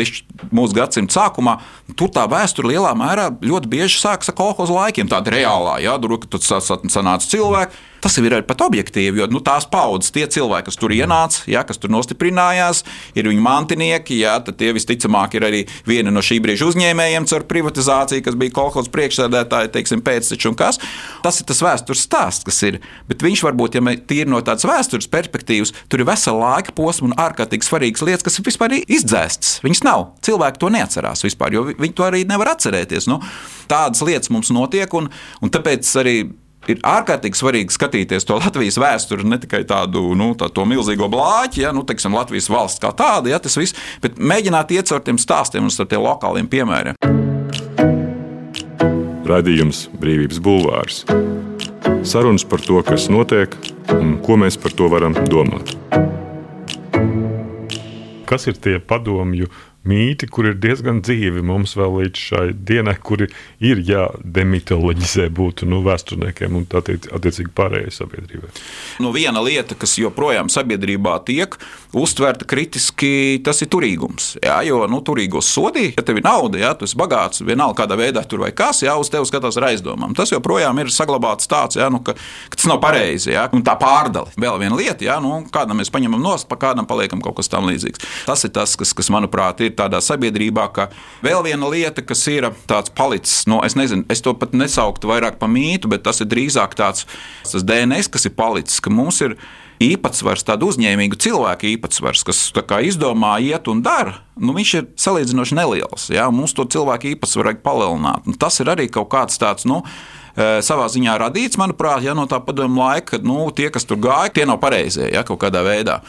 mūsu 0.51 0.75
gadsimta 0.75 1.15
sākumā. 1.15 1.55
Tur 1.95 2.11
tā 2.11 2.25
vēsture 2.27 2.73
lielā 2.73 2.91
mērā 2.99 3.29
ļoti 3.39 3.71
bieži 3.71 4.01
sākas 4.01 4.31
ar 4.31 4.35
kolekcijas 4.35 4.73
laikiem, 4.75 5.07
tāda 5.11 5.31
reālā, 5.37 5.77
jā, 5.85 5.95
tur 6.03 6.43
sanāca 6.43 7.31
cilvēki 7.31 7.87
Tas 8.03 8.15
ir 8.19 8.29
arī 8.31 8.45
pat 8.47 8.61
objektīvi, 8.63 9.19
jo 9.19 9.27
nu, 9.31 9.41
tās 9.43 9.67
paudzes, 9.69 10.13
tie 10.15 10.25
cilvēki, 10.31 10.69
kas 10.69 10.79
tur 10.79 10.93
ienāca, 10.95 11.43
ja, 11.51 11.65
kas 11.67 11.79
tur 11.81 11.91
nostiprinājās, 11.93 12.83
ir 13.19 13.27
viņu 13.27 13.43
mantinieki, 13.43 14.19
ja, 14.21 14.37
tad 14.43 14.59
tie 14.59 14.71
visticamāk 14.75 15.35
ir 15.35 15.47
arī 15.49 15.61
viena 15.87 16.13
no 16.13 16.23
šī 16.23 16.39
brīža 16.43 16.69
uzņēmējiem 16.69 17.27
caur 17.29 17.45
privatizāciju, 17.49 18.23
kas 18.25 18.37
bija 18.39 18.55
kolekcijas 18.55 18.91
priekšsēdētāji, 18.93 19.73
teiksim, 19.75 20.03
pēcteči 20.05 20.49
un 20.49 20.57
kas. 20.59 20.79
Tas 21.25 21.41
ir 21.41 21.49
tas 21.49 21.63
vēstures 21.65 22.05
stāsts, 22.07 22.47
kas 22.47 22.61
ir. 22.67 22.79
Bet 23.09 23.23
viņš 23.25 23.43
varbūt, 23.47 23.79
ja 23.79 23.95
tīri 24.09 24.29
no 24.31 24.41
tādas 24.45 24.67
vēstures 24.69 25.09
perspektīvas, 25.11 25.73
tur 25.91 26.03
ir 26.03 26.09
vesela 26.09 26.55
laika 26.55 26.75
posma 26.75 27.11
un 27.11 27.17
ārkārtīgi 27.19 27.67
svarīgas 27.67 28.05
lietas, 28.05 28.25
kas 28.27 28.39
ir 28.39 28.47
vispār 28.47 28.77
izdzēstas. 28.79 29.59
Viņas 29.65 29.85
nav. 29.87 30.11
Cilvēki 30.25 30.61
to 30.61 30.71
neatcerās 30.73 31.25
vispār, 31.25 31.55
jo 31.55 31.65
viņi 31.71 31.95
to 31.97 32.07
arī 32.07 32.23
nevar 32.29 32.53
atcerēties. 32.55 33.09
Nu, 33.11 33.19
tādas 33.71 34.03
lietas 34.05 34.31
mums 34.33 34.53
notiek, 34.55 34.93
un, 34.95 35.09
un 35.43 35.53
tāpēc 35.53 35.89
arī 36.01 36.15
ir 36.67 36.81
ārkārtīgi 36.85 37.39
svarīgi 37.39 37.75
skatīties 37.75 38.27
to 38.27 38.39
Latvijas 38.39 38.79
vēsturi, 38.81 39.27
ne 39.27 39.39
tikai 39.41 39.63
tādu 39.69 40.11
nu, 40.17 40.33
tā, 40.39 40.49
milzīgo 40.67 41.07
blāķi, 41.11 41.63
ja, 41.63 41.73
nu, 41.75 41.85
teiksim, 41.87 42.17
Latvijas 42.17 42.49
valsts 42.51 42.83
kā 42.83 42.91
tāda, 42.91 43.31
ja, 43.31 43.39
tas 43.39 43.57
viss, 43.59 43.77
bet 44.03 44.19
mēģināt 44.19 44.73
iet 44.75 44.91
caur 44.91 45.03
tiem 45.05 45.21
stāstiem 45.21 45.65
un 45.65 45.73
caur 45.73 45.89
tiem 45.89 46.05
lokāliem 46.05 46.51
piemēriem. 46.51 46.99
Radījums 49.29 49.85
Brīvības 50.01 50.39
Bulvārs. 50.41 51.03
Sarunas 52.07 52.45
par 52.49 52.63
to, 52.65 52.79
kas 52.85 53.09
notiek 53.13 53.53
un 53.93 54.17
ko 54.25 54.39
mēs 54.41 54.57
par 54.57 54.73
to 54.73 54.89
varam 54.89 55.13
domāt. 55.29 55.75
Kas 58.29 58.45
ir 58.49 58.57
tie 58.61 58.77
padomju 58.81 59.49
mīti, 59.87 60.27
kur 60.27 60.49
ir 60.49 60.57
diezgan 60.59 60.99
dzīvi 61.05 61.43
mums 61.45 61.75
vēl 61.79 61.95
līdz 62.01 62.23
šai 62.29 62.45
dienai, 62.53 62.95
kuri 62.99 63.29
ir 63.63 63.79
jādemitoloģizē 63.87 65.29
būtu 65.35 65.67
nu, 65.69 65.81
vēsturniekiem 65.85 66.57
un 66.59 66.67
attiec, 66.79 67.07
attiecīgi 67.15 67.53
pārējai 67.55 67.93
sabiedrībai. 67.95 68.51
Nu, 69.03 69.13
viena 69.15 69.41
lieta, 69.45 69.77
kas 69.79 69.95
joprojām 70.01 70.51
sabiedrībā 70.51 71.15
tiek 71.27 71.55
uztverta 71.95 72.45
kritiski, 72.49 73.39
tas 73.45 73.63
ir 73.63 73.71
turīgums. 73.71 74.33
Jā, 74.43 74.59
jo 74.67 74.83
nu, 74.91 74.99
turīgos 75.05 75.49
sodīja, 75.55 75.95
ja 75.97 76.05
tev 76.05 76.19
ir 76.19 76.27
nauda, 76.27 76.59
ja 76.61 76.73
tu 76.77 76.87
esi 76.87 76.99
bagāts, 76.99 77.43
vienalga 77.45 77.83
kādā 77.83 77.97
veidā 77.99 78.25
tur 78.27 78.43
vai 78.43 78.51
kas, 78.55 78.83
jā, 78.85 78.93
uz 78.99 79.09
tevi 79.11 79.29
skatās 79.29 79.57
ar 79.59 79.69
aizdomām. 79.71 80.13
Tas 80.17 80.33
joprojām 80.33 80.83
ir 80.83 80.91
saglabāts 80.93 81.49
tāds, 81.49 81.79
jā, 81.79 81.87
nu, 81.93 82.03
ka, 82.03 82.17
ka 82.51 82.59
tas 82.59 82.67
nav 82.69 82.81
pareizi. 82.83 83.31
Jā, 83.33 83.47
un 83.55 83.63
tā 83.65 83.77
pārdala. 83.79 84.29
Vēl 84.39 84.59
viena 84.61 84.77
lieta, 84.77 85.05
jā, 85.07 85.17
nu, 85.23 85.39
kādam 85.53 85.79
mēs 85.79 85.91
paņemam 85.93 86.21
nost, 86.21 86.49
pa 86.51 86.59
kādam 86.59 86.87
paliekam 86.89 87.23
kaut 87.23 87.39
kas 87.39 87.49
tam 87.51 87.69
līdzīgs. 87.69 88.05
Tas 88.27 88.43
ir 88.45 88.53
tas, 88.55 88.75
kas, 88.79 88.93
kas 88.97 89.11
manuprāt, 89.13 89.63
ir 89.65 89.68
tādā 89.77 90.01
sabiedrībā, 90.03 90.67
ka 90.75 90.89
vēl 91.25 91.43
viena 91.45 91.69
lieta, 91.71 92.03
kas 92.05 92.25
ir 92.31 92.49
tāds 92.69 92.93
palicis, 92.95 93.45
no, 93.49 93.61
es 93.65 93.77
nezinu, 93.79 94.07
es 94.11 94.23
to 94.25 94.33
pat 94.37 94.55
nesauktu 94.57 95.11
vairāk 95.11 95.39
par 95.41 95.51
mītu, 95.51 95.91
bet 95.91 96.05
tas 96.07 96.21
ir 96.23 96.29
drīzāk 96.31 96.77
tāds 96.79 97.07
tas 97.43 97.65
DNS, 97.65 98.11
kas 98.11 98.29
ir 98.29 98.37
palicis, 98.37 98.81
ka 98.83 98.93
mums 98.93 99.21
ir 99.25 99.37
īpatsvars, 99.79 100.43
tādu 100.43 100.69
uzņēmīgu 100.73 101.17
cilvēku 101.23 101.69
īpatsvars, 101.73 102.25
kas 102.27 102.41
izdomā, 102.83 103.37
iet 103.39 103.69
un 103.71 103.81
dara, 103.83 104.17
nu, 104.35 104.53
viņš 104.57 104.73
ir 104.75 104.87
salīdzinoši 104.99 105.55
neliels. 105.55 106.09
Ja? 106.11 106.27
Mums 106.35 106.53
to 106.55 106.67
cilvēku 106.67 107.13
īpatsvaru 107.13 107.53
vajag 107.53 107.61
palielināt. 107.63 108.27
Un 108.27 108.35
tas 108.39 108.59
ir 108.59 108.71
arī 108.71 108.89
kaut 108.91 109.09
kāds 109.13 109.39
tāds. 109.39 109.67
Nu, 109.69 109.81
savā 110.65 110.87
ziņā 110.91 111.15
radīts, 111.19 111.59
manuprāt, 111.59 112.03
ja, 112.05 112.15
no 112.17 112.25
tā 112.29 112.39
padomu 112.43 112.81
laika, 112.83 113.17
ka 113.17 113.25
nu, 113.25 113.49
tie, 113.55 113.69
kas 113.73 113.87
tur 113.87 113.99
gāja, 114.01 114.31
tie 114.33 114.45
nav 114.49 114.59
pareizie 114.61 115.09
ja, 115.13 115.23
kaut 115.27 115.41
kādā 115.43 115.63
veidā. 115.65 115.99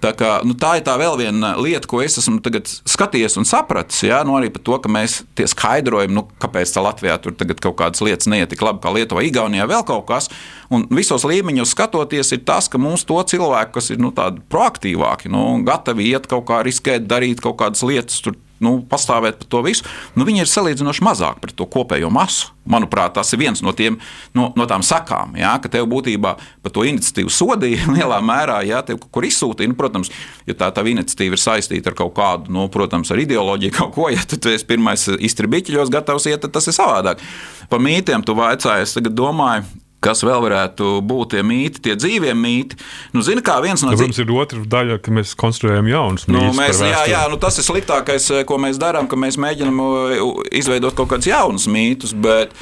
Tā, 0.00 0.12
kā, 0.16 0.30
nu, 0.46 0.54
tā 0.56 0.78
ir 0.78 0.84
tā 0.86 0.94
vēl 1.00 1.18
viena 1.20 1.52
lieta, 1.60 1.88
ko 1.90 2.00
es 2.00 2.16
esmu 2.20 2.40
skatījies 2.88 3.36
un 3.40 3.48
sapratis. 3.48 4.00
Ja, 4.06 4.22
nu, 4.24 4.36
arī 4.38 4.48
par 4.54 4.64
to, 4.64 4.78
ka 4.80 4.92
mēs 4.92 5.20
tie 5.36 5.48
skaidrojam, 5.50 6.14
nu, 6.16 6.24
kāpēc 6.40 6.72
Latvijā 6.80 7.18
tur 7.20 7.36
kaut 7.36 7.76
kādas 7.82 8.00
lietas 8.04 8.30
neiet 8.30 8.52
tik 8.52 8.64
labi 8.64 8.80
kā 8.80 8.94
Lietuvā, 8.94 9.24
Igaunijā, 9.28 9.68
vēl 9.68 9.84
kaut 9.88 10.06
kas. 10.08 10.30
Un 10.72 10.86
visos 10.94 11.26
līmeņos 11.28 11.74
skatoties, 11.74 12.32
ir 12.32 12.44
tas, 12.48 12.70
ka 12.70 12.80
mums 12.80 13.04
to 13.08 13.18
cilvēku, 13.20 13.74
kas 13.76 13.90
ir 13.92 14.00
nu, 14.00 14.12
proaktīvāki, 14.14 15.32
nu, 15.32 15.44
gatavi 15.66 16.12
iet 16.14 16.30
kaut 16.30 16.46
kā 16.48 16.62
riskēt, 16.64 17.08
darīt 17.10 17.42
kaut 17.44 17.58
kādas 17.60 17.84
lietas. 17.84 18.22
Tur, 18.24 18.38
nu, 18.60 18.76
pastāvēt 18.86 19.40
par 19.40 19.50
to 19.50 19.62
visu, 19.66 19.86
nu, 20.14 20.26
viņi 20.28 20.44
ir 20.44 20.50
salīdzinoši 20.50 21.04
mazāk 21.04 21.40
pret 21.42 21.56
to 21.56 21.66
kopējo 21.70 22.10
masu. 22.12 22.52
Manuprāt, 22.70 23.14
tas 23.16 23.32
ir 23.32 23.40
viens 23.40 23.62
no, 23.64 23.72
tiem, 23.74 23.96
no, 24.36 24.50
no 24.54 24.66
tām 24.68 24.84
sakām, 24.86 25.32
jā, 25.40 25.54
ka 25.64 25.70
tev 25.72 25.88
būtībā 25.90 26.34
par 26.62 26.74
to 26.74 26.84
iniciatīvu 26.86 27.32
sodīja 27.32 27.88
lielā 27.96 28.20
mērā, 28.22 28.60
ja 28.68 28.82
tev 28.86 29.00
kaut 29.00 29.10
kur 29.16 29.26
izsūtīja. 29.26 29.72
Nu, 29.72 29.78
protams, 29.80 30.12
ja 30.46 30.54
tā 30.60 30.68
tā 30.76 30.84
iniciatīva 30.86 31.38
ir 31.38 31.42
saistīta 31.42 31.90
ar 31.90 31.98
kaut 31.98 32.14
kādu, 32.20 32.52
nu, 32.54 32.68
protams, 32.72 33.10
ar 33.10 33.24
ideoloģiju, 33.24 33.76
kaut 33.80 33.94
ko, 33.96 34.08
ja 34.14 34.22
tu 34.30 34.52
esi 34.52 34.68
pirmais 34.68 35.08
iztribiķļos 35.16 35.92
gatavs 35.92 36.28
iet, 36.30 36.44
tad 36.44 36.54
tas 36.54 36.68
ir 36.70 36.76
savādāk. 36.76 37.24
Par 37.72 37.82
mītiem 37.82 38.22
tu 38.26 38.36
vaicāji, 38.38 38.86
es 38.86 38.94
tagad 38.98 39.16
domāju, 39.18 39.66
Kas 40.00 40.22
vēl 40.24 40.40
varētu 40.40 40.94
būt 41.04 41.34
tie 41.34 41.42
mīti, 41.44 41.82
tie 41.84 41.94
dzīvie 41.98 42.32
mīti? 42.32 42.78
Nu, 43.12 43.20
zini, 43.24 43.42
kā 43.44 43.58
viens 43.60 43.84
no 43.84 43.92
tiem. 43.92 44.08
Ir 44.16 44.32
otra 44.32 44.60
daļa, 44.64 44.96
ka 45.04 45.12
mēs 45.12 45.34
konstruējam 45.36 45.88
jaunus 45.90 46.24
nu, 46.24 46.40
mītus. 46.56 46.80
Jā, 46.88 47.02
jā, 47.10 47.24
nu, 47.28 47.36
tas 47.40 47.60
ir 47.60 47.66
sliktākais, 47.66 48.30
ko 48.48 48.56
mēs 48.62 48.80
darām, 48.80 49.10
ka 49.10 49.18
mēs 49.20 49.36
mēģinām 49.40 49.82
uh, 49.84 50.38
izveidot 50.56 50.96
kaut 50.96 51.10
kādus 51.12 51.28
jaunus 51.28 51.66
mītus. 51.68 52.14
Bet, 52.16 52.54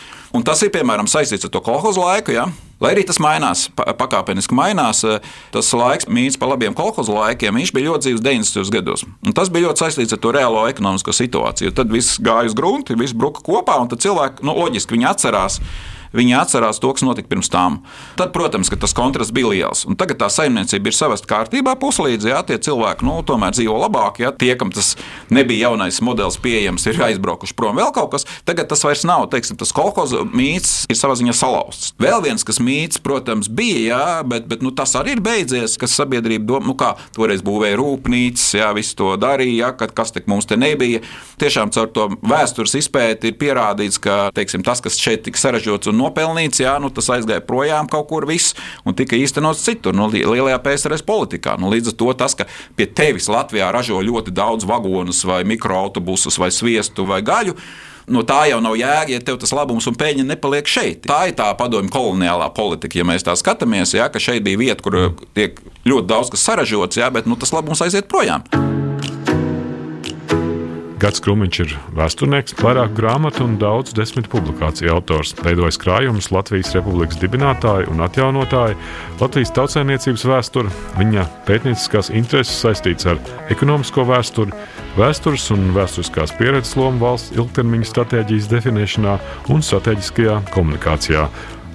tas 0.48 0.64
ir 0.66 0.72
piemēram 0.74 1.06
saistīts 1.06 1.46
ar 1.46 1.52
to 1.54 1.62
kolhozu 1.62 2.02
laiku. 2.02 2.34
Ja? 2.34 2.48
Lai 2.82 2.90
arī 2.96 3.04
tas 3.06 3.20
mainās, 3.22 3.68
pakāpeniski 3.76 4.58
mainās, 4.58 5.04
uh, 5.06 5.22
tas 5.54 5.70
laiks, 5.78 6.08
mīts 6.10 6.38
par 6.42 6.50
labiem 6.50 6.74
kolhozu 6.78 7.14
laikiem, 7.14 7.54
viņš 7.60 7.74
bija 7.76 7.92
ļoti 7.92 8.08
dzīves 8.08 8.24
90. 8.26 8.72
gados. 8.74 9.06
Un 9.22 9.36
tas 9.38 9.50
bija 9.54 9.68
ļoti 9.68 9.84
saistīts 9.84 10.16
ar 10.16 10.22
to 10.26 10.34
reālo 10.34 10.66
ekonomisko 10.66 11.14
situāciju. 11.14 11.70
Tad 11.78 11.94
viss 11.94 12.18
gāja 12.18 12.50
uz 12.50 12.58
grunti, 12.58 12.98
viss 12.98 13.14
bruka 13.14 13.46
kopā, 13.46 13.78
un 13.78 13.94
cilvēki, 13.94 14.42
nu, 14.46 14.58
loģiski, 14.58 14.98
viņi 14.98 15.08
atcerās 15.10 15.60
Viņi 16.16 16.36
atcerās 16.38 16.80
to, 16.80 16.92
kas 16.94 17.04
notika 17.06 17.28
pirms 17.30 17.50
tam. 17.52 17.82
Tad, 18.18 18.32
protams, 18.34 18.70
tas 18.70 18.94
kontrasts 18.96 19.34
bija 19.34 19.52
liels. 19.52 19.84
Un 19.88 19.98
tagad 19.98 20.20
tā 20.22 20.30
saimniecība 20.32 20.90
ir 20.90 20.96
savest 20.96 21.28
kārtībā, 21.28 21.74
puslīdz, 21.80 22.28
ja 22.30 22.42
tie 22.46 22.58
cilvēki 22.62 23.06
nu, 23.06 23.18
tomēr 23.26 23.56
dzīvo 23.56 23.76
labāk. 23.84 24.22
Ja 24.22 24.32
tie, 24.32 24.54
kam 24.58 24.72
tas 24.74 24.94
nebija 25.34 25.68
jaunais 25.68 26.00
modelis 26.04 26.38
pieejams, 26.42 26.86
ir 26.88 27.00
aizbraukuši 27.08 27.56
prom 27.58 27.78
vēl 27.78 27.92
kaut 27.94 28.12
kas, 28.14 28.26
tagad 28.48 28.70
tas 28.70 28.84
vairs 28.86 29.04
nav. 29.08 29.26
Teiksim, 29.32 29.58
tas 29.60 29.74
kolekcijas 29.76 30.28
mīts 30.32 30.72
ir 30.90 30.98
savā 30.98 31.16
ziņā 31.18 31.34
salauzts. 31.36 31.92
Vēl 32.00 32.22
viens, 32.24 32.44
kas 32.46 32.60
mīts, 32.62 33.00
protams, 33.02 33.50
bija, 33.52 33.82
jā, 33.92 34.06
bet, 34.28 34.48
bet 34.50 34.64
nu, 34.64 34.72
tas 34.74 34.94
arī 34.98 35.16
ir 35.16 35.22
beidzies, 35.24 35.76
kas 35.80 35.96
sabiedrība 35.98 36.48
domā, 36.48 36.70
nu, 36.70 36.76
kā 36.78 36.94
toreiz 37.16 37.42
būvēja 37.44 37.78
rūpnīcas, 37.80 38.46
jā, 38.60 38.70
visu 38.76 38.96
to 38.98 39.12
darīja, 39.20 39.66
jā, 39.66 39.72
kad 39.80 39.94
kas 39.96 40.14
te 40.14 40.22
mums 40.30 40.48
te 40.48 40.58
nebija. 40.60 41.02
Tiešām 41.40 41.72
caur 41.74 41.90
to 41.94 42.08
vēstures 42.22 42.76
izpēti 42.78 43.32
ir 43.32 43.38
pierādīts, 43.40 44.00
ka 44.02 44.28
teiksim, 44.36 44.64
tas, 44.66 44.82
kas 44.84 44.98
šeit 45.00 45.24
tika 45.26 45.40
saražots 45.40 45.90
un 45.90 45.97
nopelnīts, 45.98 46.62
jā, 46.62 46.76
nu, 46.82 46.92
tas 46.94 47.10
aizgāja 47.14 47.44
projām 47.44 47.90
kaut 47.90 48.08
kur 48.10 48.26
viss 48.28 48.56
un 48.86 48.96
tika 48.98 49.18
īstenots 49.18 49.64
citur, 49.66 49.96
nu, 49.96 50.08
lielajā 50.12 50.60
PSRS 50.64 51.04
politikā. 51.08 51.58
Nu, 51.60 51.72
līdz 51.72 51.92
ar 51.92 51.98
to 52.00 52.14
tas, 52.22 52.38
ka 52.38 52.48
pie 52.78 52.88
tevis 52.88 53.28
Latvijā 53.32 53.70
ražo 53.74 54.00
ļoti 54.04 54.34
daudz 54.34 54.68
vagonus 54.68 55.24
vai 55.28 55.42
mikroautobusus 55.48 56.40
vai 56.40 56.50
sviestu 56.54 57.06
vai 57.08 57.22
gaļu. 57.26 57.56
No 58.08 58.22
tā 58.24 58.46
jau 58.48 58.62
nav 58.64 58.78
jēga, 58.80 59.12
ja 59.12 59.20
tev 59.20 59.36
tas 59.42 59.52
labums 59.52 59.84
un 59.90 59.96
peļņa 60.00 60.24
nepaliek 60.30 60.70
šeit. 60.70 61.04
Tā 61.04 61.26
ir 61.28 61.36
tā 61.36 61.50
padomju 61.58 61.92
koloniālā 61.92 62.48
politika, 62.56 62.96
ja 62.96 63.04
mēs 63.04 63.26
tā 63.26 63.36
skatāmies, 63.36 63.92
ja, 63.98 64.08
ka 64.08 64.22
šeit 64.22 64.46
bija 64.48 64.62
vieta, 64.64 64.80
kur 64.84 64.98
tiek 65.36 65.60
ļoti 65.84 66.08
daudz 66.08 66.32
kas 66.32 66.48
saražots, 66.48 67.02
ja, 67.02 67.12
bet 67.12 67.28
nu, 67.28 67.36
tas 67.36 67.52
labums 67.52 67.84
aiziet 67.84 68.08
projām. 68.08 68.48
Gats 70.98 71.20
Krūmiņš 71.22 71.58
ir 71.62 71.72
vēsturnieks, 71.94 72.56
vairāk 72.58 72.90
grāmatu 72.96 73.44
un 73.46 73.52
daudz 73.60 73.92
desmit 73.94 74.26
publikāciju 74.32 74.90
autors. 74.96 75.30
Veidojis 75.44 75.78
krājumus 75.78 76.30
Latvijas 76.34 76.72
Republikas 76.74 77.20
dibinātāju 77.22 77.92
un 77.92 78.02
atjaunotāju, 78.02 78.74
Latvijas 79.20 79.52
tautsēmniecības 79.54 80.24
vēsturi, 80.26 80.72
viņa 80.98 81.28
pētnieciskās 81.46 82.10
intereses 82.10 82.58
saistīts 82.64 83.06
ar 83.10 83.20
ekonomisko 83.54 84.08
vēsturi, 84.10 84.56
vēstures 84.98 85.46
un 85.54 85.70
vēsturiskās 85.76 86.34
pieredzes 86.40 86.74
lomu 86.80 87.04
valsts 87.06 87.36
ilgtermiņa 87.38 87.92
stratēģijas 87.92 88.50
definēšanā 88.56 89.14
un 89.54 89.62
strateģiskajā 89.62 90.40
komunikācijā. 90.50 91.28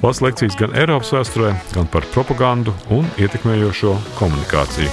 Lasa 0.03 0.27
lekcijas 0.27 0.59
gan 0.59 0.75
Eiropas 0.75 1.15
vēsturē, 1.15 1.55
gan 1.71 1.87
par 1.87 2.03
propagandu 2.11 2.75
un 2.91 3.07
ietekmējošo 3.23 3.95
komunikāciju. 4.19 4.91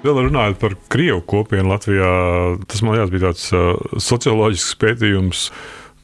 Vēl 0.00 0.16
runājot 0.30 0.56
par 0.56 0.74
krievu 0.88 1.20
kopienu 1.28 1.74
Latvijā, 1.74 2.10
tas 2.70 2.80
man 2.80 2.96
liekas, 2.96 3.10
bija 3.12 3.26
tāds 3.28 3.50
uh, 3.52 3.98
socioloģisks 4.00 4.78
pētījums, 4.80 5.42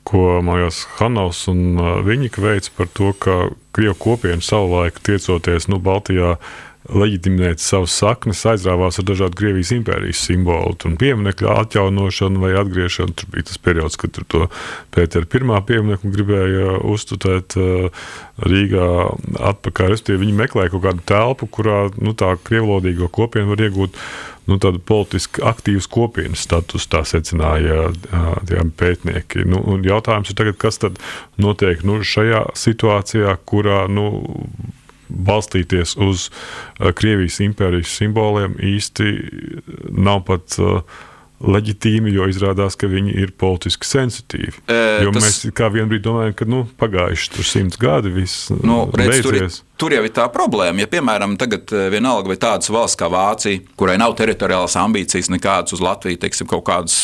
ko 0.07 0.43
Maijas 0.45 0.83
Hanovs 0.99 1.47
un 1.49 1.81
uh, 1.81 1.95
viņi 2.05 2.29
veica 2.37 2.75
par 2.77 2.91
to, 2.93 3.15
ka 3.17 3.37
krievu 3.77 3.97
kopiena 4.05 4.45
savulaik 4.45 5.01
tiecoties 5.01 5.71
nu, 5.73 5.81
Baltijā 5.81 6.37
leģitimēt 6.93 7.63
savas 7.63 7.95
saknes, 7.99 8.45
aizrāvās 8.47 9.01
ar 9.01 9.07
dažādu 9.09 9.39
Krievijas 9.41 9.73
impērijas 9.77 10.23
simbolu, 10.29 10.77
un 10.89 10.97
pieminiektu 11.01 11.49
atjaunošanu 11.53 12.43
vai 12.43 12.53
atgriešanu. 12.61 13.17
Tur 13.17 13.33
bija 13.33 13.49
tas 13.51 13.59
periods, 13.63 13.99
kad 14.01 14.21
to 14.29 14.47
Pētera 14.95 15.29
pirmā 15.31 15.61
pieminiektu 15.67 16.13
gribēja 16.15 16.79
uzturēt 16.87 17.59
uh, 17.61 18.07
Rīgā 18.47 18.87
atpakaļ. 19.51 19.93
Restīvi, 19.95 20.23
viņi 20.25 20.39
meklēja 20.39 20.75
kaut 20.75 20.87
kādu 20.87 21.05
telpu, 21.09 21.51
kurā 21.59 21.87
nu, 21.97 22.15
tā 22.19 22.35
krievlodīgo 22.47 23.11
kopienu 23.13 23.55
var 23.55 23.67
iegūt. 23.67 24.01
Nu, 24.47 24.61
tādu 24.63 24.79
politiski 24.79 25.43
aktīvu 25.43 25.81
kopienas 25.91 26.45
statusu 26.47 26.87
tā 26.93 27.01
secināja 27.09 27.89
tie 28.47 28.61
pētnieki. 28.79 29.43
Nu, 29.51 29.59
jautājums 29.83 30.31
ir, 30.31 30.37
tagad, 30.39 30.59
kas 30.63 30.79
tad 30.85 31.01
notiek 31.43 31.83
nu, 31.83 31.99
šajā 32.07 32.45
situācijā, 32.55 33.35
kurā 33.43 33.81
nu, 33.91 34.07
balstīties 35.09 35.97
uz 36.03 36.29
uh, 36.31 36.93
Krievijas 36.97 37.41
impērijas 37.45 37.99
simboliem 37.99 38.57
īsti 38.63 39.13
nav 39.97 40.25
pat 40.29 40.59
uh, 40.63 40.81
leģitīmi, 41.37 42.15
jo 42.17 42.25
izrādās, 42.31 42.79
ka 42.81 42.89
viņi 42.89 43.13
ir 43.21 43.33
politiski 43.37 43.85
sensitīvi. 43.85 44.55
E, 44.73 44.79
jo 45.05 45.13
tas... 45.13 45.25
mēs 45.27 45.57
kā 45.57 45.69
vienbrīd 45.73 46.05
domājam, 46.07 46.33
ka 46.39 46.47
nu, 46.49 46.63
pagājuši 46.81 47.33
tur 47.35 47.49
simts 47.49 47.81
gadi, 47.81 48.13
viss 48.15 48.49
nu, 48.57 48.87
redz, 48.97 49.21
tur, 49.27 49.37
ir, 49.37 49.59
tur 49.77 49.93
jau 49.93 50.01
ir 50.07 50.15
tā 50.17 50.25
problēma. 50.33 50.81
Ja, 50.81 50.89
piemēram, 50.91 51.37
tagad 51.41 51.73
vienalga 51.93 52.33
vai 52.33 52.39
tādas 52.41 52.73
valsts 52.73 52.97
kā 53.01 53.11
Vācija, 53.13 53.61
kurai 53.77 53.99
nav 54.01 54.17
teritoriālas 54.17 54.79
ambīcijas 54.81 55.29
nekādas 55.35 55.77
uz 55.77 55.85
Latviju, 55.85 56.23
teiksim, 56.25 56.49
kaut 56.49 56.65
kādas 56.71 56.97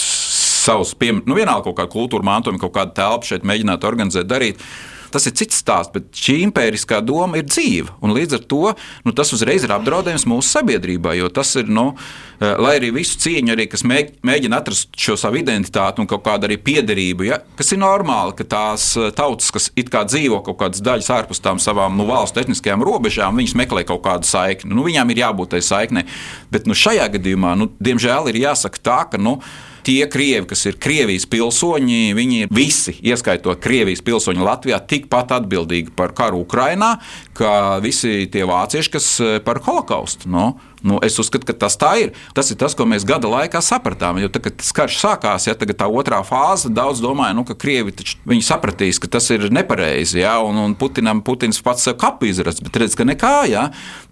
savus, 0.62 0.94
piem... 0.96 1.20
nu, 1.26 1.36
vienalga 1.36 1.66
kaut 1.68 1.82
kādu 1.82 1.92
kultūru 1.98 2.26
mantojumu, 2.26 2.62
kaut 2.62 2.74
kādu 2.78 2.96
telpu 2.96 3.34
šeit 3.34 3.46
mēģināt 3.48 3.84
organizēt, 3.88 4.30
darīt 4.30 4.64
tas 5.12 5.26
ir 5.28 5.34
cits 5.38 5.60
stāsts, 5.62 5.92
bet 5.94 6.10
šī 6.16 6.38
impēriskā 6.48 7.00
doma 7.04 7.40
ir 7.40 7.46
dzīva. 7.48 7.98
Līdz 8.12 8.38
ar 8.38 8.44
to 8.50 8.60
nu, 9.06 9.14
tas 9.16 9.32
uzreiz 9.36 9.64
ir 9.66 9.74
apdraudējums 9.74 10.26
mūsu 10.30 10.56
sabiedrībai. 10.56 11.16
Jo 11.20 11.30
tas 11.32 11.54
ir, 11.60 11.70
nu, 11.70 11.92
eh, 12.40 12.54
lai 12.58 12.76
arī 12.80 12.92
visu 12.96 13.18
cieņu, 13.22 13.54
arī, 13.54 13.68
kas 13.70 13.84
mēģina 13.86 14.60
atrast 14.60 14.92
šo 14.96 15.16
savu 15.20 15.40
identitāti 15.40 16.02
un 16.02 16.08
kaut 16.10 16.24
kādu 16.26 16.48
arī 16.48 16.58
piederību, 16.58 17.26
ja, 17.28 17.40
kas 17.58 17.72
ir 17.72 17.82
normāli, 17.82 18.36
ka 18.36 18.44
tās 18.44 18.92
eh, 18.96 19.10
tautas, 19.16 19.50
kas 19.54 19.70
it 19.76 19.90
kā 19.92 20.04
dzīvo 20.08 20.42
kaut 20.44 20.60
kādas 20.62 20.84
daļas 20.84 21.10
ārpus 21.18 21.42
tām 21.42 21.60
savām 21.62 21.96
nu, 21.96 22.06
valstu 22.08 22.40
etniskajām 22.42 22.84
robežām, 22.84 23.36
viņas 23.36 23.58
meklē 23.58 23.86
kaut 23.88 24.04
kādu 24.06 24.28
saikni. 24.28 24.74
Nu, 24.74 24.86
viņām 24.88 25.12
ir 25.12 25.24
jābūt 25.24 25.54
tai 25.56 25.62
saiknei. 25.64 26.06
Bet 26.52 26.66
nu, 26.66 26.74
šajā 26.78 27.10
gadījumā, 27.16 27.56
nu, 27.58 27.70
diemžēl, 27.82 28.32
ir 28.32 28.42
jāsaka 28.46 28.82
tā, 28.82 29.02
ka. 29.12 29.20
Nu, 29.22 29.38
tie 29.86 30.06
krievi, 30.10 30.46
kas 30.50 30.64
ir 30.68 30.78
Krievijas 30.82 31.26
pilsoņi, 31.30 32.14
viņi 32.16 32.42
ir 32.44 32.52
visi, 32.54 32.94
ieskaitot 33.02 33.60
Krievijas 33.62 34.02
pilsoņu 34.04 34.46
Latvijā, 34.46 34.80
tikpat 34.88 35.34
atbildīgi 35.38 35.94
par 35.96 36.14
karu 36.16 36.42
Ukrajinā, 36.46 36.94
kā 37.36 37.78
visi 37.84 38.26
tie 38.32 38.44
vācieši, 38.48 38.92
kas 38.92 39.08
eh, 39.22 39.38
par 39.44 39.62
holokaustu. 39.66 40.30
No? 40.32 40.52
Nu, 40.82 40.98
es 41.04 41.14
uzskatu, 41.22 41.46
ka 41.46 41.54
tas 41.54 41.76
tā 41.78 41.92
ir. 42.02 42.10
Tas 42.34 42.50
ir 42.50 42.58
tas, 42.58 42.74
ko 42.74 42.84
mēs 42.90 43.06
gada 43.06 43.30
laikā 43.30 43.60
sapratām. 43.62 44.18
Jo 44.18 44.30
tad, 44.34 44.48
kad 44.48 44.64
karš 44.78 44.98
sākās, 44.98 45.46
ja 45.46 45.54
tā 45.54 45.86
otrā 45.86 46.18
fāze, 46.26 46.72
daudz 46.74 47.02
domāja, 47.02 47.36
nu, 47.38 47.46
ka 47.46 47.54
krievi 47.54 47.94
sapratīs, 48.42 48.98
ka 49.02 49.10
tas 49.14 49.30
ir 49.30 49.46
nepareizi. 49.54 50.18
Ja, 50.24 50.40
un, 50.42 50.58
un 50.58 50.74
Putinam 50.78 51.22
Putins 51.22 51.62
pats 51.62 51.86
sev 51.86 52.00
kapu 52.02 52.26
izrādās, 52.30 52.58
bet 52.64 52.82
redz, 52.82 52.98
ka 52.98 53.06
nekā. 53.06 53.36
Ja. 53.52 53.68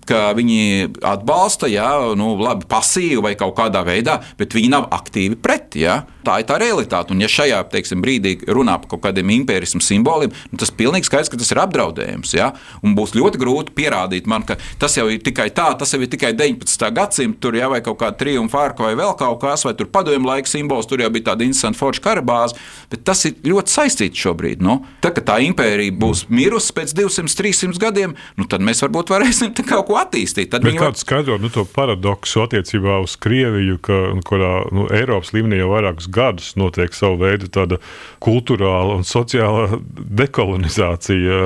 Ka 0.08 0.30
viņi 0.36 0.90
atbalsta, 1.06 1.68
jā, 1.70 1.88
nu, 2.18 2.32
labi, 2.40 2.66
pasīvi 2.70 3.20
vai 3.24 3.34
kaut 3.38 3.56
kādā 3.58 3.82
veidā, 3.86 4.20
bet 4.38 4.54
viņi 4.56 4.72
nav 4.72 4.88
aktīvi 4.94 5.38
pret. 5.40 5.76
Jā. 5.78 6.00
Tā 6.26 6.40
ir 6.42 6.46
tā 6.48 6.58
realitāte. 6.60 7.14
Un, 7.14 7.22
ja 7.22 7.30
šajā 7.30 7.62
teiksim, 7.72 8.02
brīdī 8.04 8.34
runā 8.50 8.76
par 8.82 8.90
kaut 8.92 9.04
kādiem 9.06 9.30
impērismu 9.38 9.80
simboliem, 9.84 10.32
nu, 10.50 10.60
tas 10.60 10.72
pilnīgi 10.74 11.08
skaidrs, 11.08 11.30
ka 11.32 11.40
tas 11.40 11.52
ir 11.54 11.60
apdraudējums. 11.62 12.34
Ja? 12.36 12.50
Un 12.84 12.96
būs 12.98 13.14
ļoti 13.16 13.40
grūti 13.40 13.74
pierādīt 13.76 14.28
man, 14.30 14.44
ka 14.48 14.58
tas 14.80 14.96
jau 14.98 15.06
ir 15.12 15.22
tikai 15.24 15.48
tā, 15.56 15.70
tas 15.80 15.94
jau 15.94 16.00
ir 16.02 16.10
tikai 16.12 16.32
19. 16.36 16.90
gadsimta, 16.96 17.40
tur 17.40 17.56
jau 17.56 17.70
ir 17.76 17.84
kaut 17.86 18.00
kāda 18.02 18.20
triumfa 18.20 18.66
arka 18.66 18.84
vai 18.88 18.92
vēl 18.98 19.14
kaut 19.20 19.40
kas, 19.44 19.64
vai 19.64 19.74
tur 19.78 19.88
padomju 19.92 20.28
laika 20.28 20.50
simbols, 20.50 20.88
tur 20.90 21.00
jau 21.00 21.10
bija 21.12 21.30
tāda 21.30 21.46
interesanta 21.46 21.80
forša 21.80 22.04
karabāze. 22.04 22.58
Bet 22.92 23.06
tas 23.08 23.24
ir 23.28 23.38
ļoti 23.46 23.72
saistīts 23.72 24.26
šobrīd. 24.26 24.64
Nu? 24.64 24.80
Tad, 25.00 25.16
kad 25.16 25.28
tā 25.32 25.38
impērija 25.46 25.96
būs 25.96 26.26
mirusi 26.32 26.74
pēc 26.76 26.92
200, 26.98 27.32
300 27.40 27.80
gadiem, 27.80 28.16
nu, 28.36 28.48
tad 28.50 28.64
mēs 28.64 28.84
varbūt 28.84 29.14
varēsim 29.14 29.54
kaut 29.70 29.88
ko 29.88 29.99
attīstīt. 30.00 30.50
Tad 30.52 30.64
kā 30.66 30.88
var... 30.90 30.96
skaidrot 30.98 31.42
nu, 31.42 31.50
to 31.52 31.64
paradoksu 31.68 32.44
attiecībā 32.44 32.98
uz 33.04 33.16
Krieviju, 33.20 33.78
ka, 33.84 33.98
nu, 34.16 34.24
kurā 34.26 34.52
nu, 34.74 34.86
Eiropas 34.94 35.32
līmenī 35.36 35.60
jau 35.60 35.70
vairākus 35.74 36.10
gadus 36.12 36.54
notiek 36.60 36.94
savu 36.96 37.20
veidu 37.22 37.50
tāda 37.52 37.80
kultūrāla 38.24 38.98
un 38.98 39.06
sociāla 39.06 39.80
dekolonizācija, 40.22 41.40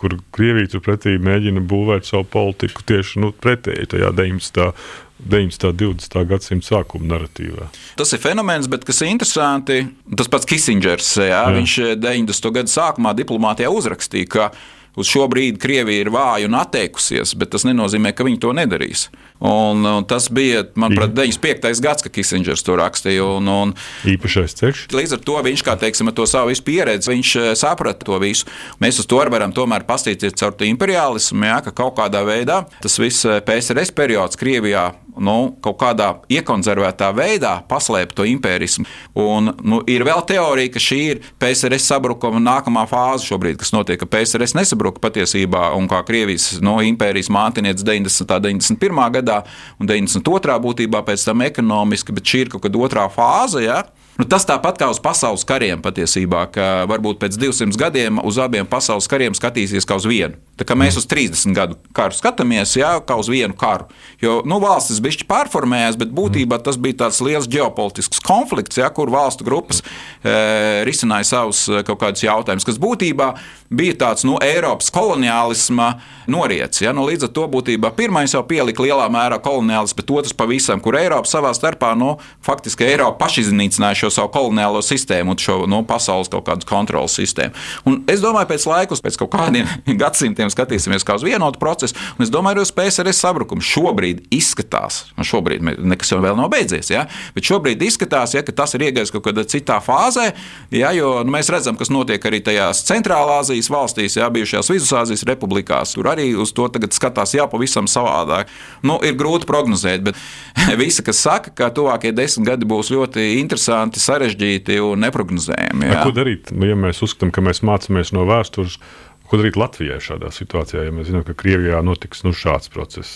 kur 0.00 0.18
Krievija 0.36 0.76
turpretī 0.76 1.16
mēģina 1.22 1.64
būvēt 1.66 2.08
savu 2.10 2.28
politiku 2.36 2.86
tieši 2.86 3.24
nu, 3.24 3.32
pretēji 3.32 3.92
tajā 3.96 4.12
19. 4.16 4.72
19. 5.16 5.64
un 5.64 5.76
20. 5.96 6.24
gadsimta 6.28 6.68
sākuma 6.68 7.08
narratīvā. 7.14 7.70
Tas 7.96 8.12
ir 8.12 8.20
fenomens, 8.20 8.68
bet 8.68 8.84
kas 8.84 9.00
ir 9.00 9.14
interesanti, 9.14 9.78
tas 10.12 10.28
pats 10.28 10.48
Kisingers, 10.48 11.14
jā, 11.16 11.30
jā. 11.32 11.44
viņš 11.56 11.76
90. 12.02 12.50
gada 12.58 12.72
sākumā 12.72 13.14
diplomātijā 13.16 13.70
uzrakstīja, 13.72 14.28
ka 14.28 14.50
uz 14.96 15.10
šo 15.10 15.26
brīdi 15.30 15.60
Krievija 15.60 16.06
ir 16.06 16.10
vāja 16.14 16.48
un 16.48 16.56
atteikusies, 16.58 17.34
bet 17.38 17.52
tas 17.54 17.66
nenozīmē, 17.68 18.14
ka 18.16 18.26
viņi 18.26 18.40
to 18.42 18.52
nedarīs. 18.56 19.06
Un, 19.36 19.84
un 19.84 20.04
tas 20.08 20.30
bija, 20.32 20.62
manuprāt, 20.80 21.12
95. 21.12 21.82
gads, 21.84 22.04
kad 22.06 22.14
Kisingers 22.14 22.64
to 22.64 22.76
rakstīja. 22.80 23.24
Un, 23.36 23.50
un, 23.52 23.74
Īpašais 24.08 24.56
ceļš. 24.56 24.86
Līdz 24.96 25.18
ar 25.18 25.24
to 25.28 25.36
viņš, 25.44 25.64
kā 25.66 25.76
teiksim, 25.80 26.08
to 26.16 26.24
savu 26.30 26.56
pieredzi, 26.64 27.12
viņš 27.12 27.34
eh, 27.42 27.50
saprata 27.58 28.08
to 28.08 28.20
visu. 28.22 28.48
Mēs 28.80 29.02
uz 29.02 29.08
to 29.10 29.20
varam 29.20 29.52
tomēr 29.52 29.84
paskatīties 29.88 30.38
caur 30.40 30.56
imperialismu, 30.64 31.44
jā, 31.48 31.60
ka 31.66 31.74
kaut 31.76 31.96
kādā 31.98 32.22
veidā 32.24 32.62
tas 32.80 32.96
viss 33.02 33.26
eh, 33.28 33.42
PSRS 33.44 33.92
periods 33.96 34.40
Krievijā 34.40 34.92
nu, 35.20 35.36
kaut 35.64 35.78
kādā 35.82 36.08
iekonservētā 36.32 37.12
veidā 37.16 37.58
paslēpt 37.68 38.16
to 38.16 38.26
impērismu. 38.28 38.86
Un, 39.20 39.52
nu, 39.60 39.82
ir 39.90 40.06
vēl 40.06 40.24
teorija, 40.28 40.72
ka 40.72 40.82
šī 40.82 41.00
ir 41.12 41.22
PSRS 41.42 41.90
sabrukuma 41.92 42.40
nākamā 42.40 42.86
fāze 42.90 43.28
šobrīd, 43.28 43.60
kas 43.60 43.74
notiek, 43.76 44.00
ka 44.00 44.08
PSRS 44.16 44.56
nesabruka 44.56 45.02
patiesībā 45.04 45.68
un 45.76 45.90
kā 45.90 46.00
Krievijas 46.08 46.54
no, 46.64 46.78
impērijas 46.80 47.30
mātinieks 47.32 47.84
90. 47.84 48.26
un 48.26 48.46
91. 48.46 49.04
gadā 49.20 49.26
gadā, 49.26 49.42
un 49.80 49.90
92. 49.90 50.58
būtībā 50.62 51.02
pēc 51.06 51.26
tam 51.26 51.44
ekonomiski, 51.46 52.14
bet 52.14 52.26
šī 52.26 52.44
ir 52.44 52.52
kaut 52.52 52.64
kāda 52.66 52.82
otrā 52.86 53.06
fāze. 53.12 53.64
Ja? 53.64 53.82
Nu, 54.16 54.26
tas 54.28 54.46
tāpat 54.48 54.78
kā 54.80 54.90
uz 54.92 55.00
pasaules 55.02 55.44
kariem 55.44 55.82
patiesībā, 55.84 56.46
ka 56.52 56.86
varbūt 56.88 57.20
pēc 57.22 57.38
200 57.40 57.80
gadiem 57.80 58.22
uz 58.24 58.38
abiem 58.38 58.68
pasaules 58.68 59.08
kariem 59.10 59.36
skatīsies 59.36 59.88
kā 59.88 59.98
uz 59.98 60.08
vienu. 60.08 60.38
Mēs 60.56 60.96
uz 60.96 61.04
30 61.08 61.52
gadu 61.56 61.76
karu 61.96 62.16
skatāmies, 62.16 62.76
jā, 62.78 62.94
kā 63.04 63.16
uz 63.20 63.28
vienu 63.28 63.52
karu. 63.58 63.90
Jo 64.22 64.38
nu, 64.48 64.56
valstis 64.62 65.02
bija 65.04 65.26
pārformējās, 65.28 65.98
bet 66.00 66.14
būtībā 66.16 66.58
tas 66.64 66.78
bija 66.80 67.02
tāds 67.04 67.20
liels 67.24 67.48
ģeopolitisks 67.52 68.22
konflikts, 68.24 68.80
jā, 68.80 68.88
kur 68.92 69.12
valstu 69.12 69.44
grupas 69.44 69.82
e, 69.82 70.84
risināja 70.88 71.28
savus 71.28 71.66
e, 71.68 71.82
kaut 71.84 72.00
kādus 72.00 72.24
jautājumus, 72.24 72.64
kas 72.64 72.80
būtībā 72.80 73.34
bija 73.68 73.96
tāds 74.00 74.24
nu, 74.24 74.38
Eiropas 74.42 74.88
koloniālisma 74.94 75.96
noriets. 76.30 76.80
Ja? 76.82 76.92
Nu, 76.96 77.04
līdz 77.08 77.28
ar 77.28 77.32
to 77.36 77.46
būtībā 77.50 77.92
pirmais 77.96 78.34
jau 78.34 78.42
pielika 78.46 78.84
lielā 78.84 79.06
mērā 79.12 79.38
koloniālismu, 79.42 80.00
bet 80.00 80.12
otrs 80.14 80.36
pavisam, 80.36 80.80
kur 80.82 80.98
Eiropa 80.98 81.28
savā 81.30 81.52
starpā 81.56 81.92
nu, 81.98 82.14
faktiski 82.46 82.86
Eiropa 82.86 83.26
pašiznīcināja 83.26 84.00
šo 84.04 84.12
savu 84.18 84.32
koloniālo 84.36 84.82
sistēmu 84.84 85.34
un 85.34 85.42
šo 85.42 85.58
nu, 85.70 85.82
pasaules 85.88 86.30
kaut 86.32 86.46
kādu 86.48 86.68
kontrolas 86.68 87.16
sistēmu. 87.18 87.54
Un 87.88 88.00
es 88.10 88.22
domāju, 88.24 88.50
pēc 88.54 88.68
laikus, 88.70 89.02
pēc 89.04 89.18
kaut 89.22 89.34
kādiem 89.34 89.70
gadsimtiem 90.02 90.45
skatīsimies 90.52 91.06
kā 91.06 91.18
uz 91.18 91.26
vienotu 91.26 91.60
procesu, 91.62 91.96
un 92.16 92.26
es 92.26 92.32
domāju, 92.32 92.64
ka 92.66 92.82
PSRS 92.82 93.22
sabrukums 93.24 93.66
šobrīd 93.66 94.26
izskatās, 94.34 95.06
un 95.16 95.26
šobrīd 95.26 95.64
nekas 95.78 96.12
jau 96.12 96.20
nav 96.22 96.50
beidzies, 96.52 96.90
ja? 96.92 97.06
bet 97.36 97.48
šobrīd 97.48 97.82
izskatās, 97.86 98.36
ja, 98.36 98.44
ka 98.46 98.54
tas 98.56 98.76
ir 98.76 98.86
iegājis 98.88 99.12
kaut 99.14 99.26
kādā 99.26 99.46
citā 99.48 99.78
fāzē, 99.84 100.30
ja, 100.74 100.92
jo 100.96 101.18
nu, 101.26 101.34
mēs 101.34 101.50
redzam, 101.52 101.78
kas 101.78 101.90
notiek 101.92 102.22
arī 102.28 102.42
tajās 102.44 102.84
centrālā 102.88 103.40
Azijas 103.42 103.70
valstīs, 103.72 104.18
ja, 104.18 104.28
bijušajās 104.32 104.70
Vidusāzijas 104.72 105.24
republikās. 105.28 105.94
Tur 105.96 106.10
arī 106.12 106.28
uz 106.38 106.52
to 106.56 106.68
skatās 106.96 107.34
jā, 107.36 107.46
pavisam 107.50 107.88
savādāk. 107.90 108.50
Nu, 108.86 108.98
ir 109.06 109.16
grūti 109.18 109.48
prognozēt, 109.48 110.04
bet 110.06 110.20
visi, 110.82 111.04
kas 111.06 111.22
saka, 111.24 111.52
ka 111.56 111.70
tuvākie 111.74 112.12
desmit 112.16 112.50
gadi 112.50 112.68
būs 112.68 112.92
ļoti 112.94 113.28
interesanti, 113.40 114.02
sarežģīti 114.02 114.80
un 114.84 115.04
neprognozējami. 115.06 115.90
Jā. 115.90 116.04
Ko 116.06 116.14
darīt, 116.16 116.52
nu, 116.54 116.68
ja 116.68 116.78
mēs 116.78 117.02
uzskatām, 117.06 117.32
ka 117.34 117.44
mēs 117.44 117.64
mācāmies 117.66 118.14
no 118.16 118.26
vēstures? 118.28 118.80
Ko 119.26 119.40
darīt 119.40 119.58
Latvijai 119.58 119.98
šādā 120.02 120.30
situācijā, 120.34 120.84
ja 120.86 120.94
mēs 120.94 121.10
zinām, 121.10 121.24
ka 121.26 121.34
Krievijā 121.38 121.80
notiks 121.84 122.22
nu, 122.26 122.34
šāds 122.36 122.70
process, 122.72 123.10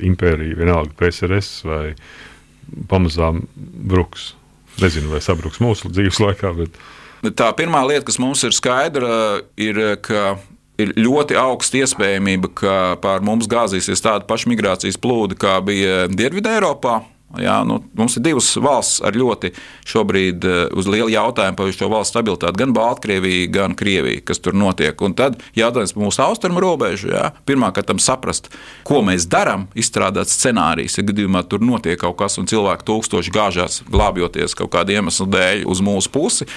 impērija, 0.00 0.56
vienalga 0.56 0.94
PSRS 0.96 1.64
vai 1.68 1.84
pamazām 2.90 3.44
bruks? 3.56 4.32
Nezinu, 4.80 5.10
vai 5.12 5.20
sabruks 5.24 5.60
mūsu 5.60 5.90
dzīves 5.92 6.20
laikā. 6.22 6.54
Bet... 6.56 6.78
Tā 7.36 7.50
pirmā 7.56 7.82
lieta, 7.84 8.06
kas 8.08 8.16
mums 8.22 8.44
ir 8.46 8.54
skaidra, 8.56 9.42
ir, 9.60 9.80
ka 10.00 10.38
ir 10.80 10.94
ļoti 10.96 11.36
augsta 11.36 11.82
iespējamība, 11.82 12.52
ka 12.56 12.76
pār 13.02 13.24
mums 13.26 13.48
gāzīsies 13.50 14.00
tāda 14.04 14.24
paša 14.28 14.48
migrācijas 14.52 14.96
plūde, 15.00 15.36
kā 15.40 15.58
bija 15.64 16.06
Dienvidē 16.08 16.56
Eiropā. 16.58 17.00
Jā, 17.38 17.60
nu, 17.62 17.76
mums 17.94 18.16
ir 18.18 18.24
divas 18.26 18.48
valsts 18.58 18.98
ar 19.06 19.14
ļoti 19.14 19.52
šobrīd 19.86 20.46
uh, 20.48 20.62
uz 20.74 20.88
lielu 20.90 21.12
jautājumu 21.12 21.58
par 21.60 21.68
šo 21.70 21.86
valstu 21.92 22.16
stabilitāti. 22.16 22.58
Gan 22.58 22.72
Baltkrievija, 22.74 23.46
gan 23.54 23.76
Krievija, 23.78 24.24
kas 24.26 24.42
tur 24.42 24.56
notiek. 24.58 24.98
Un 25.06 25.14
tad 25.14 25.38
jautājums 25.54 25.94
par 25.94 26.02
mūsu 26.02 26.24
austrumu 26.24 26.62
robežu. 26.64 27.12
Pirmkārt, 27.46 27.92
saprast, 28.02 28.50
ko 28.86 28.98
mēs 29.06 29.28
darām, 29.30 29.68
izstrādāt 29.78 30.32
scenārijus. 30.32 30.98
Ja 30.98 31.04
gadījumā 31.06 31.44
tur 31.46 31.62
notiek 31.62 32.00
kaut 32.02 32.16
kas, 32.18 32.38
un 32.42 32.48
cilvēki 32.50 32.88
tūkstoši 32.88 33.34
gāžās, 33.34 33.78
glābjoties 33.86 34.56
kaut 34.58 34.72
kādu 34.74 34.96
iemeslu 34.96 35.28
dēļ 35.30 35.62
uz 35.70 35.84
mūsu 35.86 36.10
pusi, 36.10 36.48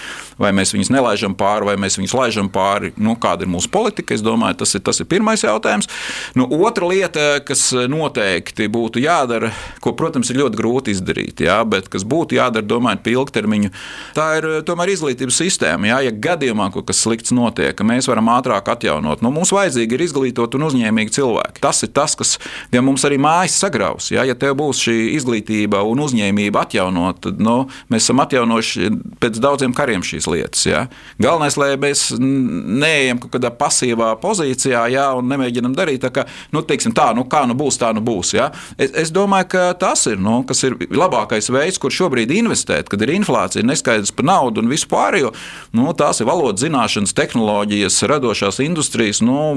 vai 0.41 0.55
mēs 0.57 0.73
viņus 0.73 0.89
nelaižam 0.93 1.37
pāri, 1.37 1.69
vai 1.69 1.77
mēs 1.85 1.99
viņus 1.99 2.17
laižam 2.17 2.49
pāri, 2.53 2.95
nu, 2.97 3.13
kāda 3.13 3.45
ir 3.45 3.53
mūsu 3.53 3.69
politika. 3.73 4.17
Es 4.17 4.25
domāju, 4.25 4.63
tas 4.63 4.73
ir, 4.73 4.81
tas 4.89 5.03
ir 5.03 5.09
pirmais 5.11 5.45
jautājums. 5.45 5.89
Nu, 6.33 6.49
otra 6.65 6.89
lieta, 6.89 7.29
kas 7.45 7.69
noteikti 7.93 8.71
būtu 8.73 9.05
jādara, 9.05 9.53
ko, 9.83 9.93
protams, 9.97 10.33
ir 10.33 10.41
ļoti 10.41 10.57
grūti 10.57 10.62
izdarīt, 10.93 11.43
jā, 11.45 11.57
bet 11.67 11.89
kas 11.91 12.05
būtu 12.07 12.37
jādara, 12.37 12.65
domājot 12.65 13.03
par 13.03 13.13
ilgtermiņu, 13.13 13.71
tā 14.17 14.27
ir 14.39 14.49
eh, 14.49 14.59
tomēr 14.67 14.93
izglītības 14.93 15.39
sistēma. 15.43 15.89
Jā, 15.91 15.99
ja 16.07 16.13
gadījumā 16.27 16.69
kaut 16.73 16.87
kas 16.89 17.01
slikts 17.03 17.33
notiek, 17.35 17.75
ka 17.77 17.87
mēs 17.87 18.09
varam 18.11 18.31
ātrāk 18.33 18.71
atjaunot, 18.73 19.23
nu, 19.25 19.33
mums 19.33 19.53
vajadzīgi 19.55 19.97
ir 19.97 20.05
izglītot 20.07 20.57
un 20.57 20.67
uzņēmīgi 20.69 21.15
cilvēki. 21.17 21.63
Tas 21.63 21.83
ir 21.85 21.93
tas, 21.95 22.15
kas 22.19 22.37
ja 22.73 22.83
mums 22.85 23.05
arī 23.07 23.19
mājas 23.21 23.57
sagraus. 23.61 24.11
Jā, 24.13 24.25
ja 24.27 24.35
tev 24.39 24.55
būs 24.59 24.83
šī 24.85 24.97
izglītība 25.17 25.83
un 25.87 26.03
uzņēmība 26.03 26.65
atjaunot, 26.67 27.21
tad 27.27 27.41
nu, 27.43 27.57
mēs 27.93 28.07
esam 28.07 28.21
atjaunojuši 28.23 28.91
pēc 29.23 29.39
daudziem 29.43 29.75
kariem 29.77 30.03
šīs 30.05 30.27
lietas. 30.31 30.65
Jā. 30.67 30.85
Galvenais, 31.21 31.57
lai 31.59 31.73
mēs 31.79 32.11
neejam 32.19 33.21
kaut 33.23 33.35
kādā 33.37 33.51
pasīvā 33.57 34.13
pozīcijā 34.23 34.85
jā, 34.93 35.07
un 35.17 35.29
nemēģinam 35.31 35.75
darīt 35.77 36.03
tā, 36.03 36.11
ka, 36.13 36.25
nu, 36.53 36.63
teiksim, 36.67 36.95
tā, 36.95 37.11
nu, 37.17 37.25
kā 37.29 37.43
nu 37.49 37.57
būs, 37.57 37.79
tā 37.81 37.93
nu 37.95 38.03
būs. 38.05 38.33
Jā. 38.37 38.49
Es, 38.77 38.93
es 39.05 39.13
domāju, 39.13 39.49
ka 39.55 39.65
tas 39.79 40.05
ir. 40.11 40.19
Nu, 40.23 40.41
kas 40.53 40.63
ir 40.67 40.77
labākais 40.93 41.49
veids, 41.53 41.79
kur 41.81 41.93
šobrīd 41.93 42.31
investēt, 42.37 42.89
kad 42.91 43.01
ir 43.03 43.13
inflācija, 43.15 43.65
neskaidrs 43.65 44.13
par 44.15 44.27
naudu 44.29 44.63
un 44.63 44.71
visu 44.71 44.87
pārējo. 44.91 45.33
Nu, 45.75 45.89
tās 45.97 46.21
ir 46.21 46.29
valodas 46.29 46.63
zināšanas, 46.63 47.15
tehnoloģijas, 47.17 47.99
radošās 48.09 48.61
industrijas. 48.63 49.23
Nu, 49.25 49.55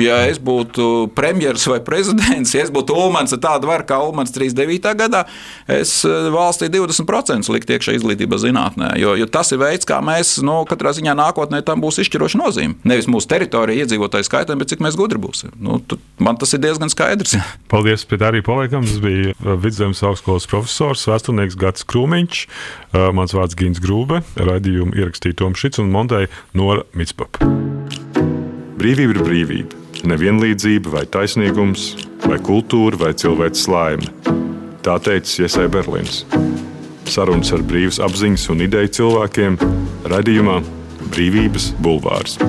ja 0.00 0.22
es 0.30 0.40
būtu 0.42 1.10
premjerministrs 1.16 1.70
vai 1.72 1.80
prezidents, 1.84 2.54
ja 2.54 2.64
es 2.64 2.72
būtu 2.72 2.96
Ulmans, 2.96 3.34
tāda 3.42 3.68
var 3.68 3.84
kā 3.88 3.98
Ulmans 4.04 4.32
39. 4.34 4.94
gadā, 4.98 5.24
es 5.70 5.98
eh, 6.06 6.28
valstī 6.32 6.70
20% 6.72 7.52
liktu 7.52 7.76
iekšā 7.76 7.96
izglītībā 7.98 8.38
zinātnē. 8.40 8.94
Jo, 9.02 9.16
jo 9.18 9.28
tas 9.30 9.52
ir 9.54 9.60
veids, 9.62 9.88
kā 9.88 9.98
mēs 10.04 10.36
nu, 10.46 10.60
katrā 10.70 10.94
ziņā 10.96 11.16
nākotnē 11.18 11.62
tam 11.66 11.82
būs 11.82 12.00
izšķiroša 12.04 12.40
nozīme. 12.40 12.78
Nevis 12.88 13.10
mūsu 13.10 13.30
teritorija, 13.32 13.84
iedzīvotāju 13.84 14.28
skaitam, 14.28 14.62
bet 14.62 14.72
cik 14.72 14.84
mēs 14.84 14.98
gudri 14.98 15.20
būsim. 15.22 15.52
Nu, 15.62 15.80
man 16.22 16.38
tas 16.40 16.54
ir 16.54 16.62
diezgan 16.62 16.92
skaidrs. 16.92 17.36
Paldies, 17.72 18.06
Pēc 18.08 18.26
arī 18.28 18.42
paliekam. 18.44 18.86
Tas 18.86 19.00
bija 19.02 19.56
Vidzemes 19.62 20.02
augstskolas 20.12 20.48
profesors, 20.50 21.06
vēsturnieks 21.08 21.56
Gats 21.58 21.86
Krūmiņš, 21.88 22.42
mans 23.16 23.34
vārds 23.36 23.56
Gins 23.58 23.80
Grūbe, 23.82 24.22
raidījumu 24.36 24.94
ierakstīja 25.00 25.40
Toms 25.40 25.62
Šits 25.62 25.82
un 25.82 25.92
montēja 25.94 26.30
Nora 26.58 26.84
Mitspapa. 26.96 27.48
Brīvība 28.78 29.16
ir 29.16 29.22
brīvība. 29.22 29.80
Nevienlīdzība 30.10 30.90
vai 30.96 31.04
taisnīgums, 31.06 31.92
vai 32.26 32.40
kultūra 32.42 32.98
vai 33.04 33.12
cilvēks 33.14 33.68
laime. 33.70 34.08
Tā 34.82 34.96
teica 34.98 35.44
Iesai 35.44 35.68
Berlīns. 35.70 36.24
Sarunas 37.06 37.52
ar 37.54 37.62
brīvas 37.66 38.00
apziņas 38.02 38.48
un 38.50 38.66
ideju 38.66 38.94
cilvēkiem 38.98 39.60
radījumā 40.10 40.58
Brīvības 41.12 41.70
bulvārs. 41.84 42.40